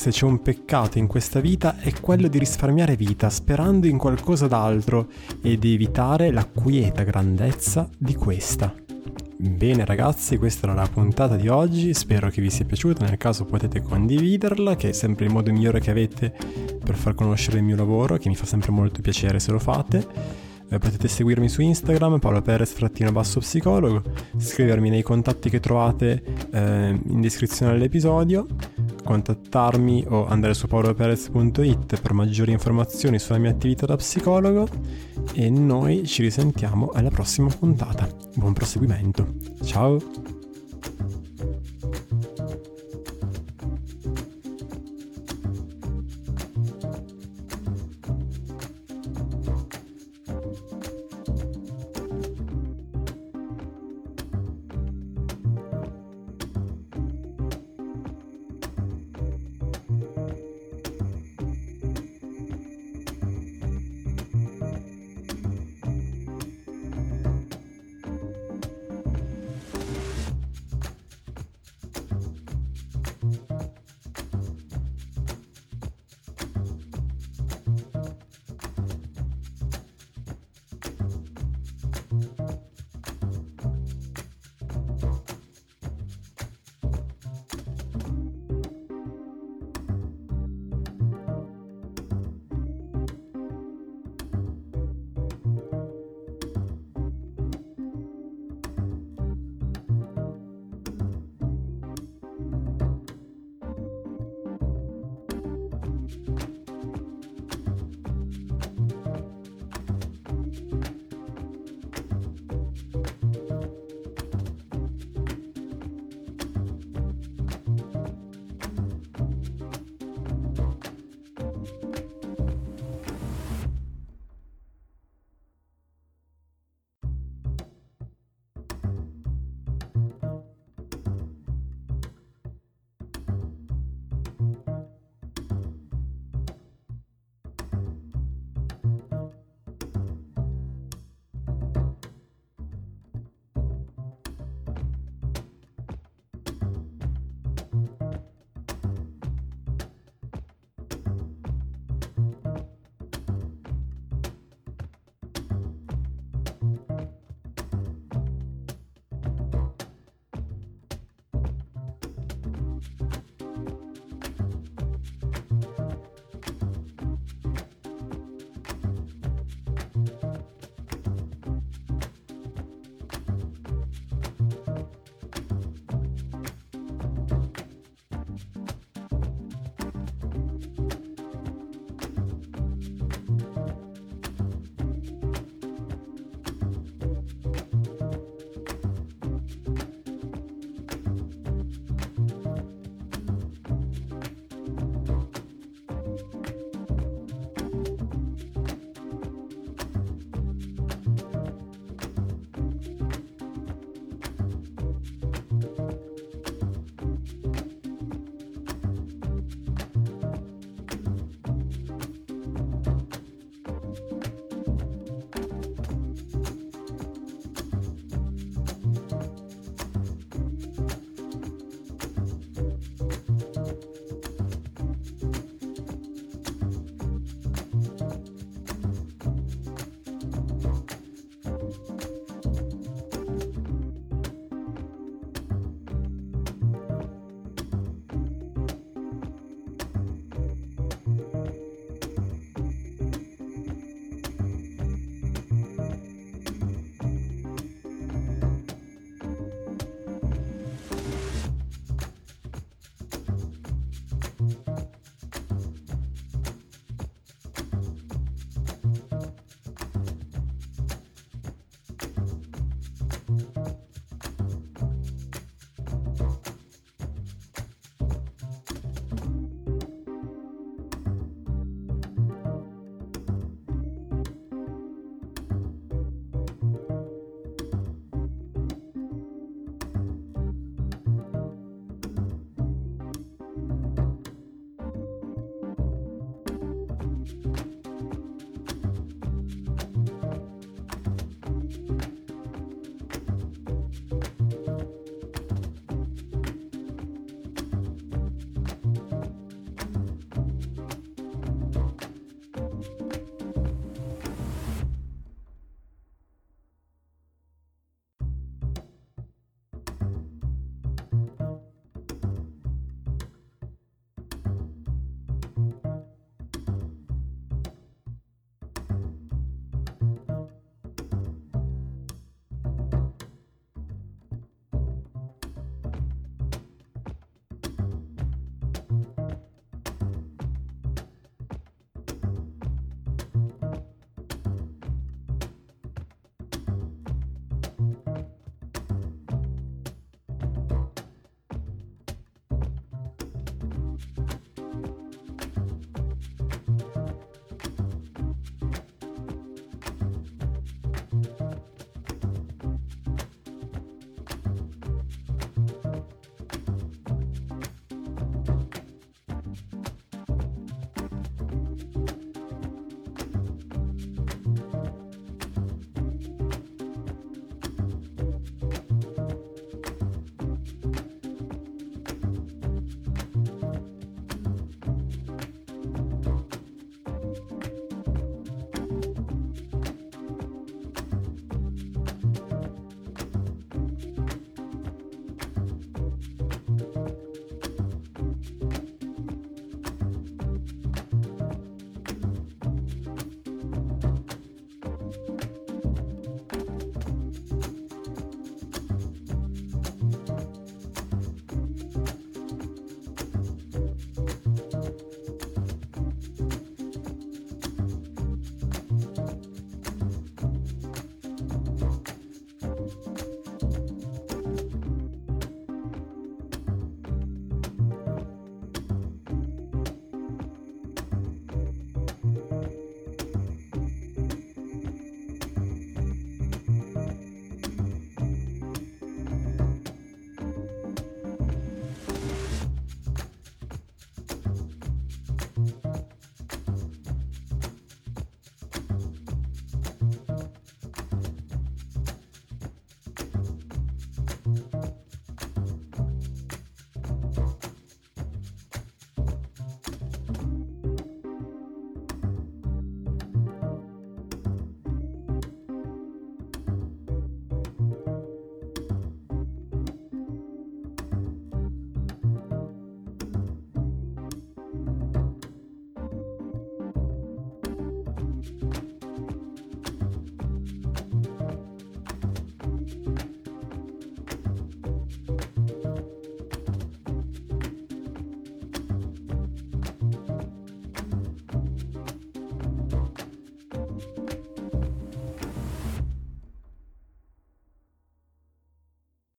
se 0.00 0.12
c'è 0.12 0.24
un 0.24 0.40
peccato 0.40 0.96
in 0.96 1.06
questa 1.06 1.40
vita 1.40 1.76
è 1.78 1.92
quello 2.00 2.26
di 2.28 2.38
risparmiare 2.38 2.96
vita 2.96 3.28
sperando 3.28 3.86
in 3.86 3.98
qualcosa 3.98 4.46
d'altro 4.46 5.08
e 5.42 5.58
di 5.58 5.74
evitare 5.74 6.30
la 6.30 6.46
quieta 6.46 7.02
grandezza 7.02 7.86
di 7.98 8.14
questa. 8.14 8.74
Bene 9.36 9.84
ragazzi, 9.84 10.38
questa 10.38 10.68
era 10.68 10.74
la 10.74 10.88
puntata 10.90 11.36
di 11.36 11.48
oggi, 11.48 11.92
spero 11.92 12.30
che 12.30 12.40
vi 12.40 12.48
sia 12.48 12.64
piaciuta, 12.64 13.04
nel 13.04 13.18
caso 13.18 13.44
potete 13.44 13.82
condividerla, 13.82 14.74
che 14.74 14.88
è 14.88 14.92
sempre 14.92 15.26
il 15.26 15.32
modo 15.32 15.52
migliore 15.52 15.80
che 15.80 15.90
avete 15.90 16.34
per 16.82 16.96
far 16.96 17.14
conoscere 17.14 17.58
il 17.58 17.64
mio 17.64 17.76
lavoro, 17.76 18.16
che 18.16 18.30
mi 18.30 18.36
fa 18.36 18.46
sempre 18.46 18.70
molto 18.70 19.02
piacere 19.02 19.38
se 19.38 19.52
lo 19.52 19.58
fate. 19.58 20.48
Eh, 20.70 20.78
potete 20.78 21.08
seguirmi 21.08 21.48
su 21.48 21.62
Instagram, 21.62 22.20
Paolo 22.20 22.42
Perez 22.42 22.72
frattino 22.72 23.10
basso 23.10 23.40
psicologo, 23.40 24.02
scrivermi 24.36 24.88
nei 24.88 25.02
contatti 25.02 25.50
che 25.50 25.58
trovate 25.58 26.22
eh, 26.52 26.96
in 27.06 27.20
descrizione 27.20 27.72
all'episodio, 27.72 28.46
contattarmi 29.02 30.04
o 30.08 30.26
andare 30.26 30.54
su 30.54 30.68
paoloperez.it 30.68 32.00
per 32.00 32.12
maggiori 32.12 32.52
informazioni 32.52 33.18
sulla 33.18 33.38
mia 33.38 33.50
attività 33.50 33.84
da 33.84 33.96
psicologo 33.96 34.68
e 35.34 35.50
noi 35.50 36.06
ci 36.06 36.22
risentiamo 36.22 36.90
alla 36.94 37.10
prossima 37.10 37.48
puntata. 37.48 38.08
Buon 38.36 38.52
proseguimento. 38.52 39.34
Ciao! 39.64 40.39